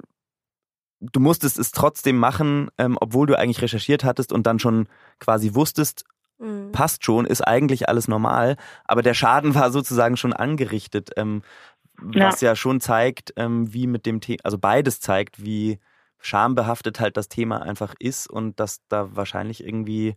du 1.02 1.20
musstest 1.20 1.58
es 1.58 1.72
trotzdem 1.72 2.18
machen, 2.18 2.70
ähm, 2.78 2.98
obwohl 3.00 3.28
du 3.28 3.38
eigentlich 3.38 3.62
recherchiert 3.62 4.04
hattest 4.04 4.34
und 4.34 4.46
dann 4.46 4.60
schon 4.60 4.88
quasi 5.20 5.56
wusstest, 5.56 6.04
Mhm. 6.40 6.72
Passt 6.72 7.06
schon, 7.06 7.26
ist 7.26 7.42
eigentlich 7.42 7.88
alles 7.90 8.08
normal, 8.08 8.56
aber 8.86 9.02
der 9.02 9.14
Schaden 9.14 9.54
war 9.56 9.72
sozusagen 9.72 10.18
schon 10.18 10.34
angerichtet, 10.34 11.12
ähm, 11.18 11.42
was 12.02 12.42
ja. 12.42 12.50
ja 12.50 12.56
schon 12.56 12.80
zeigt, 12.82 13.34
ähm, 13.36 13.74
wie 13.74 13.88
mit 13.88 14.06
dem 14.06 14.22
Thema, 14.22 14.40
also 14.44 14.58
beides 14.58 15.02
zeigt, 15.02 15.44
wie 15.44 15.80
schambehaftet 16.22 17.00
halt 17.00 17.18
das 17.18 17.30
Thema 17.30 17.62
einfach 17.62 17.94
ist 18.00 18.30
und 18.30 18.60
dass 18.60 18.86
da 18.88 19.16
wahrscheinlich 19.16 19.66
irgendwie 19.66 20.16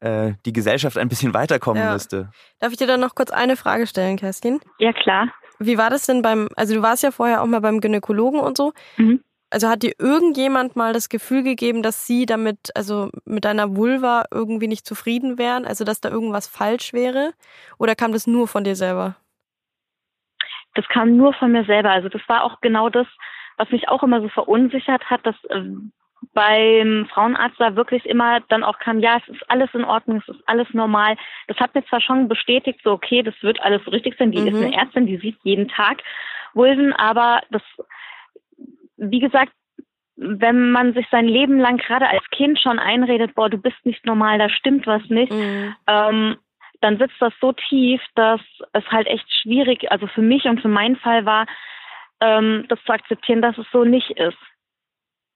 äh, 0.00 0.32
die 0.44 0.52
Gesellschaft 0.52 0.98
ein 0.98 1.08
bisschen 1.08 1.34
weiterkommen 1.34 1.82
ja. 1.82 1.92
müsste. 1.92 2.30
Darf 2.58 2.72
ich 2.72 2.78
dir 2.78 2.86
dann 2.86 3.00
noch 3.00 3.14
kurz 3.14 3.30
eine 3.30 3.56
Frage 3.56 3.86
stellen, 3.86 4.16
Kerstin? 4.16 4.60
Ja, 4.78 4.92
klar. 4.92 5.32
Wie 5.58 5.78
war 5.78 5.90
das 5.90 6.06
denn 6.06 6.22
beim, 6.22 6.48
also 6.56 6.74
du 6.74 6.82
warst 6.82 7.02
ja 7.02 7.10
vorher 7.10 7.42
auch 7.42 7.46
mal 7.46 7.60
beim 7.60 7.80
Gynäkologen 7.80 8.40
und 8.40 8.56
so. 8.56 8.72
Mhm. 8.96 9.22
Also 9.54 9.68
hat 9.68 9.84
dir 9.84 9.92
irgendjemand 10.00 10.74
mal 10.74 10.92
das 10.92 11.08
Gefühl 11.08 11.44
gegeben, 11.44 11.82
dass 11.82 12.08
sie 12.08 12.26
damit, 12.26 12.70
also 12.74 13.10
mit 13.24 13.44
deiner 13.44 13.76
Vulva 13.76 14.24
irgendwie 14.32 14.66
nicht 14.66 14.84
zufrieden 14.84 15.38
wären? 15.38 15.64
Also 15.64 15.84
dass 15.84 16.00
da 16.00 16.10
irgendwas 16.10 16.48
falsch 16.48 16.92
wäre? 16.92 17.32
Oder 17.78 17.94
kam 17.94 18.12
das 18.12 18.26
nur 18.26 18.48
von 18.48 18.64
dir 18.64 18.74
selber? 18.74 19.14
Das 20.74 20.86
kam 20.88 21.16
nur 21.16 21.32
von 21.34 21.52
mir 21.52 21.64
selber. 21.64 21.90
Also 21.90 22.08
das 22.08 22.22
war 22.26 22.42
auch 22.42 22.60
genau 22.62 22.88
das, 22.88 23.06
was 23.56 23.70
mich 23.70 23.88
auch 23.88 24.02
immer 24.02 24.20
so 24.20 24.28
verunsichert 24.28 25.08
hat, 25.08 25.24
dass 25.24 25.36
äh, 25.44 25.62
beim 26.32 27.06
Frauenarzt 27.12 27.60
da 27.60 27.76
wirklich 27.76 28.04
immer 28.06 28.40
dann 28.48 28.64
auch 28.64 28.80
kam, 28.80 28.98
ja, 28.98 29.18
es 29.18 29.28
ist 29.36 29.48
alles 29.48 29.70
in 29.72 29.84
Ordnung, 29.84 30.20
es 30.26 30.34
ist 30.34 30.42
alles 30.48 30.66
normal. 30.72 31.16
Das 31.46 31.58
hat 31.58 31.76
mir 31.76 31.84
zwar 31.86 32.00
schon 32.00 32.26
bestätigt, 32.26 32.80
so 32.82 32.90
okay, 32.90 33.22
das 33.22 33.34
wird 33.40 33.60
alles 33.60 33.86
richtig 33.92 34.16
sein. 34.18 34.32
Die 34.32 34.40
mhm. 34.40 34.48
ist 34.48 34.56
eine 34.56 34.74
Ärztin, 34.74 35.06
die 35.06 35.18
sieht 35.18 35.38
jeden 35.44 35.68
Tag 35.68 36.02
Vulven, 36.54 36.92
aber 36.92 37.42
das, 37.50 37.62
wie 38.96 39.20
gesagt, 39.20 39.52
wenn 40.16 40.70
man 40.70 40.94
sich 40.94 41.06
sein 41.10 41.26
Leben 41.26 41.58
lang 41.58 41.78
gerade 41.78 42.08
als 42.08 42.22
Kind 42.30 42.60
schon 42.60 42.78
einredet, 42.78 43.34
boah, 43.34 43.50
du 43.50 43.58
bist 43.58 43.76
nicht 43.84 44.06
normal, 44.06 44.38
da 44.38 44.48
stimmt 44.48 44.86
was 44.86 45.02
nicht, 45.08 45.32
mhm. 45.32 45.74
ähm, 45.86 46.36
dann 46.80 46.98
sitzt 46.98 47.16
das 47.18 47.32
so 47.40 47.52
tief, 47.52 48.00
dass 48.14 48.40
es 48.72 48.84
halt 48.90 49.06
echt 49.06 49.26
schwierig, 49.42 49.90
also 49.90 50.06
für 50.06 50.22
mich 50.22 50.44
und 50.44 50.60
für 50.60 50.68
meinen 50.68 50.96
Fall 50.96 51.24
war, 51.24 51.46
ähm, 52.20 52.66
das 52.68 52.78
zu 52.84 52.92
akzeptieren, 52.92 53.42
dass 53.42 53.58
es 53.58 53.66
so 53.72 53.84
nicht 53.84 54.10
ist. 54.10 54.38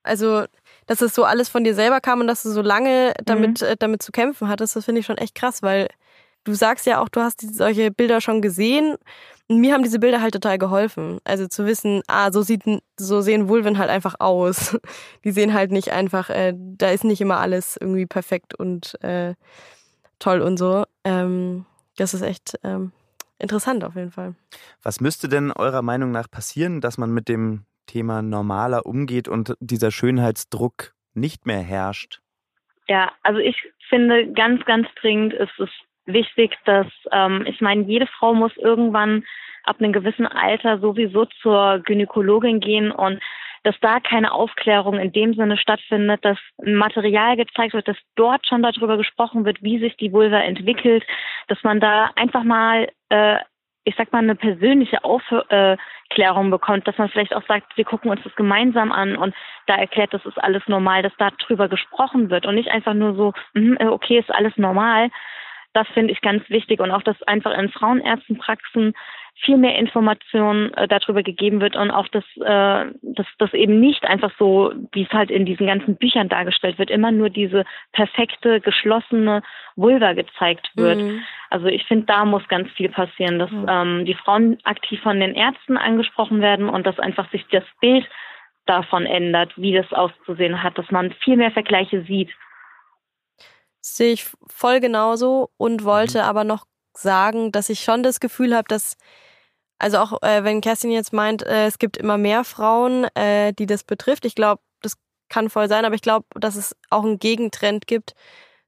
Also, 0.03 0.45
dass 0.87 1.01
es 1.01 1.13
so 1.13 1.23
alles 1.23 1.49
von 1.49 1.63
dir 1.63 1.73
selber 1.73 1.99
kam 1.99 2.21
und 2.21 2.27
dass 2.27 2.43
du 2.43 2.49
so 2.49 2.61
lange 2.61 3.13
damit, 3.25 3.61
mhm. 3.61 3.67
äh, 3.67 3.75
damit 3.77 4.01
zu 4.01 4.11
kämpfen 4.11 4.47
hattest, 4.47 4.75
das 4.75 4.85
finde 4.85 4.99
ich 5.01 5.05
schon 5.05 5.17
echt 5.17 5.35
krass, 5.35 5.61
weil 5.61 5.89
du 6.45 6.53
sagst 6.53 6.85
ja 6.85 7.01
auch, 7.01 7.09
du 7.09 7.21
hast 7.21 7.41
solche 7.41 7.91
Bilder 7.91 8.21
schon 8.21 8.41
gesehen. 8.41 8.95
Mir 9.51 9.73
haben 9.73 9.83
diese 9.83 9.99
Bilder 9.99 10.21
halt 10.21 10.33
total 10.33 10.57
geholfen. 10.59 11.19
Also 11.23 11.47
zu 11.47 11.65
wissen, 11.65 12.03
ah, 12.07 12.31
so 12.31 12.41
sieht, 12.43 12.63
so 12.97 13.21
sehen 13.21 13.49
Vulven 13.49 13.79
halt 13.79 13.89
einfach 13.89 14.15
aus. 14.19 14.79
Die 15.23 15.31
sehen 15.31 15.53
halt 15.53 15.71
nicht 15.71 15.91
einfach, 15.91 16.29
äh, 16.29 16.53
da 16.55 16.89
ist 16.89 17.03
nicht 17.03 17.21
immer 17.21 17.39
alles 17.39 17.75
irgendwie 17.75 18.05
perfekt 18.05 18.53
und 18.53 19.01
äh, 19.03 19.33
toll 20.19 20.41
und 20.41 20.57
so. 20.57 20.85
Ähm, 21.03 21.65
das 21.97 22.13
ist 22.13 22.21
echt 22.21 22.59
ähm, 22.63 22.91
interessant 23.39 23.83
auf 23.83 23.95
jeden 23.95 24.11
Fall. 24.11 24.35
Was 24.83 25.01
müsste 25.01 25.27
denn 25.27 25.51
eurer 25.51 25.81
Meinung 25.81 26.11
nach 26.11 26.29
passieren, 26.29 26.79
dass 26.79 26.97
man 26.97 27.11
mit 27.11 27.27
dem 27.27 27.65
Thema 27.87 28.21
normaler 28.21 28.85
umgeht 28.85 29.27
und 29.27 29.55
dieser 29.59 29.89
Schönheitsdruck 29.89 30.93
nicht 31.13 31.47
mehr 31.47 31.61
herrscht? 31.61 32.21
Ja, 32.87 33.11
also 33.23 33.39
ich 33.39 33.55
finde 33.89 34.31
ganz, 34.33 34.63
ganz 34.65 34.87
dringend 35.01 35.33
ist 35.33 35.59
es 35.59 35.69
wichtig, 36.13 36.57
dass 36.65 36.87
ähm, 37.11 37.45
ich 37.47 37.61
meine, 37.61 37.83
jede 37.83 38.07
Frau 38.07 38.33
muss 38.33 38.55
irgendwann 38.57 39.23
ab 39.63 39.77
einem 39.79 39.93
gewissen 39.93 40.27
Alter 40.27 40.79
sowieso 40.79 41.25
zur 41.41 41.79
Gynäkologin 41.85 42.59
gehen 42.59 42.91
und 42.91 43.19
dass 43.63 43.75
da 43.81 43.99
keine 43.99 44.31
Aufklärung 44.31 44.97
in 44.99 45.11
dem 45.11 45.33
Sinne 45.33 45.57
stattfindet, 45.57 46.23
dass 46.23 46.37
Material 46.63 47.35
gezeigt 47.35 47.73
wird, 47.73 47.87
dass 47.87 47.97
dort 48.15 48.47
schon 48.47 48.63
darüber 48.63 48.97
gesprochen 48.97 49.43
wird, 49.43 49.61
wie 49.61 49.79
sich 49.79 49.97
die 49.97 50.13
Vulva 50.13 50.39
entwickelt, 50.39 51.03
dass 51.47 51.61
man 51.63 51.79
da 51.81 52.11
einfach 52.15 52.43
mal 52.43 52.87
äh, 53.09 53.37
ich 53.89 53.95
sag 53.97 54.11
mal, 54.11 54.19
eine 54.19 54.35
persönliche 54.35 55.03
Aufklärung 55.03 56.51
bekommt, 56.51 56.87
dass 56.87 56.97
man 56.97 57.09
vielleicht 57.09 57.35
auch 57.35 57.45
sagt, 57.47 57.75
wir 57.75 57.85
gucken 57.85 58.11
uns 58.11 58.21
das 58.23 58.35
gemeinsam 58.35 58.91
an 58.91 59.15
und 59.15 59.33
da 59.67 59.75
erklärt, 59.75 60.13
das 60.13 60.25
ist 60.25 60.37
alles 60.37 60.63
normal, 60.67 61.01
dass 61.01 61.13
da 61.17 61.31
drüber 61.31 61.67
gesprochen 61.69 62.29
wird 62.29 62.45
und 62.45 62.55
nicht 62.55 62.69
einfach 62.69 62.93
nur 62.93 63.15
so, 63.15 63.33
mhm, 63.53 63.77
okay, 63.79 64.19
ist 64.19 64.33
alles 64.33 64.55
normal. 64.57 65.09
Das 65.73 65.87
finde 65.89 66.13
ich 66.13 66.21
ganz 66.21 66.49
wichtig 66.49 66.79
und 66.79 66.91
auch, 66.91 67.03
dass 67.03 67.21
einfach 67.23 67.57
in 67.57 67.69
Frauenärztenpraxen 67.69 68.93
viel 69.41 69.57
mehr 69.57 69.77
Informationen 69.77 70.73
äh, 70.73 70.87
darüber 70.87 71.23
gegeben 71.23 71.61
wird 71.61 71.75
und 71.75 71.91
auch, 71.91 72.07
dass, 72.09 72.25
äh, 72.37 72.91
dass 73.01 73.27
das 73.37 73.53
eben 73.53 73.79
nicht 73.79 74.03
einfach 74.03 74.31
so, 74.37 74.73
wie 74.91 75.03
es 75.03 75.13
halt 75.13 75.31
in 75.31 75.45
diesen 75.45 75.67
ganzen 75.67 75.95
Büchern 75.95 76.27
dargestellt 76.27 76.77
wird, 76.77 76.89
immer 76.89 77.11
nur 77.11 77.29
diese 77.29 77.63
perfekte, 77.93 78.59
geschlossene 78.59 79.41
Vulva 79.75 80.13
gezeigt 80.13 80.71
wird. 80.75 80.99
Mhm. 80.99 81.21
Also 81.49 81.67
ich 81.67 81.85
finde, 81.85 82.07
da 82.07 82.25
muss 82.25 82.47
ganz 82.49 82.69
viel 82.71 82.89
passieren, 82.89 83.39
dass 83.39 83.51
mhm. 83.51 83.65
ähm, 83.69 84.05
die 84.05 84.15
Frauen 84.15 84.57
aktiv 84.63 84.99
von 85.01 85.19
den 85.19 85.35
Ärzten 85.35 85.77
angesprochen 85.77 86.41
werden 86.41 86.67
und 86.67 86.85
dass 86.85 86.99
einfach 86.99 87.29
sich 87.31 87.45
das 87.51 87.63
Bild 87.79 88.05
davon 88.65 89.05
ändert, 89.05 89.53
wie 89.55 89.73
das 89.73 89.91
auszusehen 89.93 90.61
hat, 90.61 90.77
dass 90.77 90.91
man 90.91 91.11
viel 91.23 91.37
mehr 91.37 91.51
Vergleiche 91.51 92.03
sieht. 92.03 92.29
Sehe 93.81 94.13
ich 94.13 94.27
voll 94.47 94.79
genauso 94.79 95.49
und 95.57 95.83
wollte 95.83 96.19
mhm. 96.19 96.25
aber 96.25 96.43
noch 96.43 96.65
sagen, 96.93 97.51
dass 97.51 97.69
ich 97.69 97.81
schon 97.81 98.03
das 98.03 98.19
Gefühl 98.19 98.55
habe, 98.55 98.67
dass 98.67 98.97
also 99.79 99.97
auch 99.97 100.21
äh, 100.21 100.43
wenn 100.43 100.61
Kerstin 100.61 100.91
jetzt 100.91 101.13
meint, 101.13 101.41
äh, 101.43 101.65
es 101.65 101.79
gibt 101.79 101.97
immer 101.97 102.17
mehr 102.17 102.43
Frauen, 102.43 103.05
äh, 103.15 103.53
die 103.53 103.65
das 103.65 103.83
betrifft. 103.83 104.25
Ich 104.25 104.35
glaube, 104.35 104.61
das 104.81 104.97
kann 105.29 105.49
voll 105.49 105.69
sein, 105.69 105.85
aber 105.85 105.95
ich 105.95 106.01
glaube, 106.01 106.25
dass 106.35 106.55
es 106.55 106.75
auch 106.89 107.05
einen 107.05 107.17
Gegentrend 107.17 107.87
gibt 107.87 108.13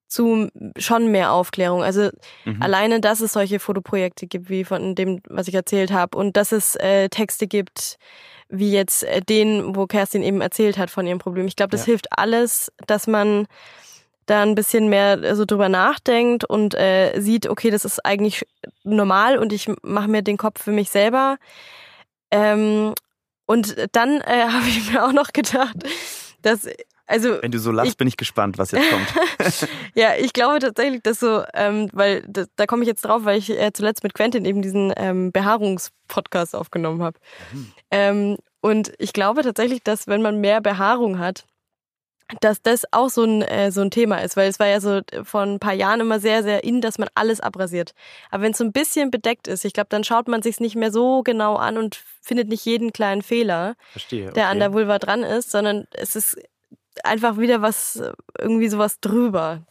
zu 0.08 0.50
schon 0.78 1.12
mehr 1.12 1.32
Aufklärung. 1.32 1.84
Also 1.84 2.10
mhm. 2.46 2.62
alleine, 2.62 3.00
dass 3.00 3.22
es 3.22 3.34
solche 3.34 3.60
Fotoprojekte 3.60 4.28
gibt, 4.28 4.50
wie 4.50 4.64
von 4.64 4.96
dem, 4.96 5.22
was 5.28 5.48
ich 5.48 5.54
erzählt 5.54 5.92
habe, 5.92 6.18
und 6.18 6.36
dass 6.38 6.52
es 6.52 6.76
äh, 6.76 7.10
Texte 7.10 7.48
gibt, 7.48 7.98
wie 8.50 8.72
jetzt 8.72 9.04
äh, 9.04 9.22
den, 9.22 9.76
wo 9.76 9.88
Kerstin 9.88 10.24
eben 10.24 10.42
erzählt 10.42 10.78
hat 10.78 10.90
von 10.90 11.08
ihrem 11.08 11.20
Problem. 11.20 11.48
Ich 11.48 11.56
glaube, 11.56 11.72
das 11.72 11.82
ja. 11.82 11.92
hilft 11.92 12.08
alles, 12.18 12.72
dass 12.88 13.08
man 13.08 13.48
da 14.32 14.42
ein 14.42 14.56
bisschen 14.56 14.90
mehr 14.90 15.36
so 15.36 15.46
drüber 15.46 15.70
nachdenkt 15.70 16.46
und 16.46 16.74
äh, 16.74 17.20
sieht, 17.20 17.48
okay, 17.48 17.70
das 17.70 17.86
ist 17.86 18.06
eigentlich 18.06 18.46
normal 18.84 19.38
und 19.38 19.52
ich 19.52 19.70
mache 19.84 20.08
mir 20.08 20.22
den 20.22 20.38
Kopf 20.38 20.64
für 20.64 20.72
mich 20.72 20.90
selber. 20.90 21.38
Ähm, 22.32 22.94
und 23.46 23.76
dann 23.92 24.22
äh, 24.22 24.48
habe 24.50 24.68
ich 24.68 24.92
mir 24.92 25.06
auch 25.06 25.12
noch 25.12 25.34
gedacht, 25.34 25.76
dass 26.42 26.68
also 27.08 27.42
wenn 27.42 27.52
du 27.52 27.60
so 27.60 27.72
lachst, 27.72 27.92
ich, 27.92 27.98
bin 27.98 28.08
ich 28.08 28.16
gespannt, 28.16 28.58
was 28.58 28.72
jetzt 28.72 28.90
kommt. 28.90 29.70
ja, 29.96 30.16
ich 30.18 30.32
glaube 30.32 30.60
tatsächlich, 30.60 31.02
dass 31.04 31.20
so, 31.20 31.44
ähm, 31.54 31.90
weil 31.92 32.24
da, 32.26 32.46
da 32.56 32.66
komme 32.66 32.84
ich 32.84 32.88
jetzt 32.88 33.02
drauf, 33.02 33.26
weil 33.26 33.38
ich 33.38 33.50
äh, 33.50 33.74
zuletzt 33.74 34.04
mit 34.04 34.14
Quentin 34.14 34.46
eben 34.46 34.62
diesen 34.62 34.94
ähm, 34.96 35.34
Behaarungspodcast 35.34 36.56
aufgenommen 36.56 37.04
habe. 37.04 37.20
Mhm. 37.52 37.72
Ähm, 37.92 38.38
und 38.62 38.94
ich 38.98 39.12
glaube 39.12 39.42
tatsächlich, 39.42 39.84
dass 39.84 40.08
wenn 40.08 40.22
man 40.22 40.40
mehr 40.40 40.62
Behaarung 40.62 41.20
hat, 41.20 41.44
dass 42.40 42.62
das 42.62 42.84
auch 42.92 43.10
so 43.10 43.24
ein, 43.24 43.42
äh, 43.42 43.72
so 43.72 43.82
ein 43.82 43.92
Thema 43.92 44.18
ist, 44.18 44.38
weil 44.38 44.50
es 44.50 44.60
war 44.60 44.68
ja 44.68 44.80
so 44.80 45.02
vor 45.24 45.42
ein 45.42 45.60
paar 45.60 45.74
Jahren 45.74 46.00
immer 46.00 46.20
sehr, 46.20 46.44
sehr 46.44 46.64
in, 46.64 46.82
dass 46.82 46.98
man 46.98 47.10
alles 47.16 47.40
abrasiert. 47.42 47.94
Aber 48.30 48.44
wenn 48.44 48.54
es 48.54 48.58
so 48.58 48.64
ein 48.64 48.72
bisschen 48.72 49.12
bedeckt 49.12 49.48
ist, 49.48 49.66
ich 49.66 49.74
glaube, 49.74 49.90
dann 49.90 50.04
schaut 50.04 50.28
man 50.28 50.42
sich 50.42 50.60
nicht 50.60 50.76
mehr 50.76 50.92
so 50.92 51.24
genau 51.24 51.56
an 51.56 51.78
und 51.78 52.02
findet 52.22 52.48
nicht 52.48 52.66
jeden 52.66 52.94
kleinen 52.94 53.22
Fehler, 53.22 53.76
Verstehe, 53.92 54.26
okay. 54.26 54.34
der 54.36 54.48
an 54.48 54.60
der 54.60 54.74
Vulva 54.74 55.00
dran 55.00 55.24
ist, 55.24 55.52
sondern 55.52 55.88
es 55.92 56.16
ist 56.16 56.38
einfach 57.04 57.38
wieder 57.38 57.62
was, 57.62 58.02
irgendwie 58.38 58.70
sowas 58.70 59.00
drüber. 59.00 59.64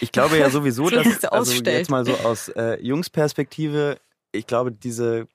Ich 0.00 0.12
glaube 0.12 0.38
ja 0.38 0.50
sowieso, 0.50 0.88
dass, 0.90 1.24
also 1.24 1.52
jetzt 1.62 1.90
mal 1.90 2.04
so 2.04 2.14
aus 2.14 2.48
äh, 2.48 2.80
Jungsperspektive, 2.80 3.98
ich 4.32 4.46
glaube, 4.46 4.72
diese, 4.72 5.26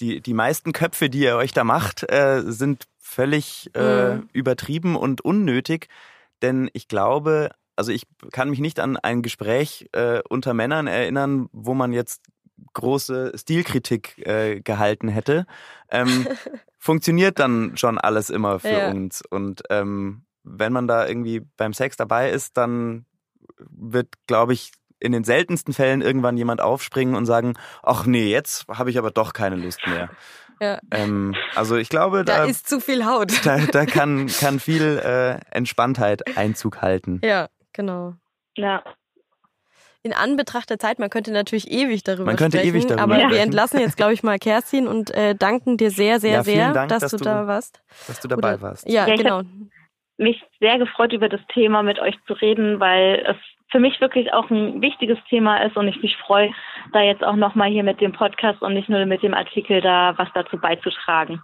die, 0.00 0.20
die 0.20 0.34
meisten 0.34 0.72
Köpfe, 0.72 1.10
die 1.10 1.20
ihr 1.20 1.36
euch 1.36 1.52
da 1.52 1.64
macht, 1.64 2.10
äh, 2.10 2.42
sind 2.46 2.84
völlig 2.98 3.70
äh, 3.74 4.14
mhm. 4.14 4.28
übertrieben 4.32 4.96
und 4.96 5.20
unnötig. 5.20 5.88
Denn 6.42 6.70
ich 6.72 6.88
glaube, 6.88 7.50
also 7.76 7.92
ich 7.92 8.04
kann 8.32 8.50
mich 8.50 8.60
nicht 8.60 8.80
an 8.80 8.96
ein 8.96 9.22
Gespräch 9.22 9.88
äh, 9.92 10.20
unter 10.28 10.54
Männern 10.54 10.86
erinnern, 10.86 11.48
wo 11.52 11.74
man 11.74 11.92
jetzt 11.92 12.22
große 12.72 13.32
Stilkritik 13.36 14.18
äh, 14.26 14.60
gehalten 14.60 15.08
hätte. 15.08 15.46
Ähm, 15.90 16.26
funktioniert 16.78 17.38
dann 17.38 17.76
schon 17.76 17.98
alles 17.98 18.30
immer 18.30 18.60
für 18.60 18.68
ja. 18.68 18.90
uns. 18.90 19.22
Und 19.28 19.62
ähm, 19.70 20.24
wenn 20.42 20.72
man 20.72 20.86
da 20.86 21.06
irgendwie 21.06 21.40
beim 21.56 21.72
Sex 21.72 21.96
dabei 21.96 22.30
ist, 22.30 22.56
dann 22.56 23.06
wird, 23.58 24.08
glaube 24.26 24.52
ich, 24.52 24.72
in 25.00 25.12
den 25.12 25.24
seltensten 25.24 25.74
Fällen 25.74 26.00
irgendwann 26.00 26.36
jemand 26.36 26.60
aufspringen 26.60 27.14
und 27.14 27.26
sagen, 27.26 27.54
ach 27.82 28.06
nee, 28.06 28.30
jetzt 28.30 28.66
habe 28.68 28.90
ich 28.90 28.98
aber 28.98 29.10
doch 29.10 29.32
keine 29.32 29.56
Lust 29.56 29.86
mehr. 29.86 30.10
Ja. 30.60 30.78
Ähm, 30.90 31.34
also 31.54 31.76
ich 31.76 31.88
glaube, 31.88 32.24
da, 32.24 32.38
da, 32.38 32.44
ist 32.44 32.68
zu 32.68 32.80
viel 32.80 33.04
Haut. 33.04 33.32
Da, 33.44 33.58
da 33.58 33.86
kann, 33.86 34.26
kann 34.26 34.60
viel 34.60 35.00
äh, 35.04 35.38
Entspanntheit 35.50 36.36
Einzug 36.36 36.82
halten. 36.82 37.20
Ja, 37.24 37.48
genau. 37.72 38.14
Ja. 38.56 38.82
In 40.02 40.12
Anbetracht 40.12 40.68
der 40.68 40.78
Zeit, 40.78 40.98
man 40.98 41.08
könnte 41.08 41.32
natürlich 41.32 41.70
ewig 41.70 42.04
darüber 42.04 42.26
man 42.26 42.36
könnte 42.36 42.58
sprechen, 42.58 42.74
ewig 42.74 42.86
darüber 42.86 43.02
aber 43.02 43.14
sprechen. 43.14 43.30
wir 43.30 43.40
entlassen 43.40 43.80
jetzt, 43.80 43.96
glaube 43.96 44.12
ich, 44.12 44.22
mal 44.22 44.38
Kerstin 44.38 44.86
und 44.86 45.10
äh, 45.10 45.34
danken 45.34 45.78
dir 45.78 45.90
sehr, 45.90 46.20
sehr, 46.20 46.32
ja, 46.32 46.42
sehr, 46.42 46.72
Dank, 46.72 46.90
dass, 46.90 47.00
dass, 47.00 47.10
du, 47.12 47.16
da 47.18 47.46
warst. 47.46 47.82
Dass 48.06 48.20
du 48.20 48.28
dabei 48.28 48.54
Oder, 48.54 48.62
warst. 48.62 48.88
Ja, 48.88 49.06
ja 49.06 49.16
genau. 49.16 49.42
Mich 50.18 50.42
sehr 50.60 50.78
gefreut, 50.78 51.12
über 51.12 51.28
das 51.28 51.40
Thema 51.52 51.82
mit 51.82 51.98
euch 51.98 52.14
zu 52.26 52.34
reden, 52.34 52.80
weil 52.80 53.24
es 53.26 53.36
für 53.74 53.80
mich 53.80 54.00
wirklich 54.00 54.32
auch 54.32 54.48
ein 54.50 54.80
wichtiges 54.80 55.18
Thema 55.28 55.56
ist 55.64 55.76
und 55.76 55.88
ich 55.88 56.00
mich 56.00 56.16
freue, 56.24 56.50
da 56.92 57.00
jetzt 57.02 57.24
auch 57.24 57.34
nochmal 57.34 57.70
hier 57.70 57.82
mit 57.82 58.00
dem 58.00 58.12
Podcast 58.12 58.62
und 58.62 58.72
nicht 58.74 58.88
nur 58.88 59.04
mit 59.04 59.24
dem 59.24 59.34
Artikel 59.34 59.80
da 59.80 60.14
was 60.16 60.28
dazu 60.32 60.58
beizutragen. 60.58 61.42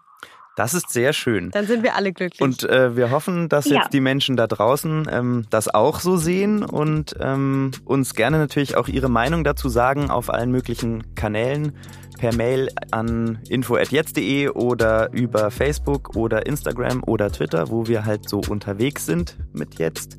Das 0.55 0.73
ist 0.75 0.91
sehr 0.91 1.13
schön. 1.13 1.51
Dann 1.51 1.65
sind 1.65 1.83
wir 1.83 1.97
alle 1.97 2.13
glücklich. 2.13 2.41
Und 2.41 2.63
äh, 2.69 2.95
wir 2.95 3.11
hoffen, 3.11 3.49
dass 3.49 3.65
Ja. 3.67 3.79
jetzt 3.79 3.93
die 3.93 4.01
Menschen 4.01 4.37
da 4.37 4.47
draußen 4.47 5.09
ähm, 5.11 5.47
das 5.51 5.73
auch 5.75 5.99
so 5.99 6.17
sehen 6.17 6.63
und 6.63 7.17
ähm, 7.21 7.73
uns 7.85 8.15
gerne 8.15 8.39
natürlich 8.39 8.77
auch 8.77 8.87
ihre 8.87 9.09
Meinung 9.09 9.43
dazu 9.43 9.69
sagen 9.69 10.11
auf 10.11 10.31
allen 10.31 10.53
möglichen 10.53 11.15
Kanälen. 11.17 11.73
Per 12.21 12.35
Mail 12.35 12.69
an 12.91 13.39
info.jetzt.de 13.49 14.51
oder 14.51 15.11
über 15.13 15.51
Facebook 15.51 16.15
oder 16.15 16.45
Instagram 16.47 17.03
oder 17.07 17.33
Twitter, 17.33 17.71
wo 17.71 17.87
wir 17.87 18.05
halt 18.05 18.29
so 18.29 18.43
unterwegs 18.47 19.07
sind 19.07 19.39
mit 19.55 19.79
jetzt. 19.79 20.19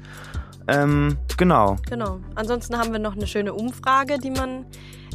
Ähm, 0.68 1.18
genau. 1.38 1.78
Genau. 1.90 2.20
Ansonsten 2.36 2.78
haben 2.78 2.92
wir 2.92 3.00
noch 3.00 3.16
eine 3.16 3.28
schöne 3.28 3.54
Umfrage, 3.54 4.20
die 4.20 4.32
man 4.32 4.66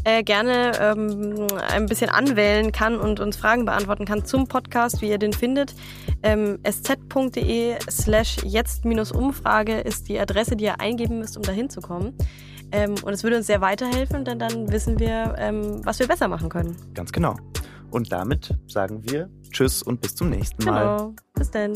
äh, 0.04 0.22
gerne 0.22 0.72
ähm, 0.80 1.48
ein 1.68 1.86
bisschen 1.86 2.10
anwählen 2.10 2.70
kann 2.70 2.96
und 2.96 3.18
uns 3.18 3.36
Fragen 3.36 3.64
beantworten 3.64 4.04
kann 4.04 4.24
zum 4.24 4.46
Podcast, 4.46 5.02
wie 5.02 5.10
ihr 5.10 5.18
den 5.18 5.32
findet. 5.32 5.74
Ähm, 6.22 6.58
sz.de 6.62 7.76
slash 7.90 8.36
jetzt-umfrage 8.44 9.80
ist 9.80 10.08
die 10.08 10.18
Adresse, 10.18 10.56
die 10.56 10.64
ihr 10.64 10.80
eingeben 10.80 11.18
müsst, 11.18 11.36
um 11.36 11.42
da 11.42 11.52
hinzukommen. 11.52 12.14
Ähm, 12.72 12.94
und 13.02 13.12
es 13.12 13.24
würde 13.24 13.36
uns 13.36 13.46
sehr 13.46 13.60
weiterhelfen, 13.60 14.24
denn 14.24 14.38
dann 14.38 14.70
wissen 14.70 14.98
wir, 14.98 15.34
ähm, 15.38 15.80
was 15.84 15.98
wir 15.98 16.06
besser 16.06 16.28
machen 16.28 16.48
können. 16.48 16.76
Ganz 16.94 17.10
genau. 17.12 17.36
Und 17.90 18.12
damit 18.12 18.54
sagen 18.66 19.02
wir 19.04 19.28
Tschüss 19.50 19.82
und 19.82 20.00
bis 20.00 20.14
zum 20.14 20.30
nächsten 20.30 20.64
Mal. 20.64 20.96
Genau. 20.96 21.14
Bis 21.34 21.50
dann. 21.50 21.74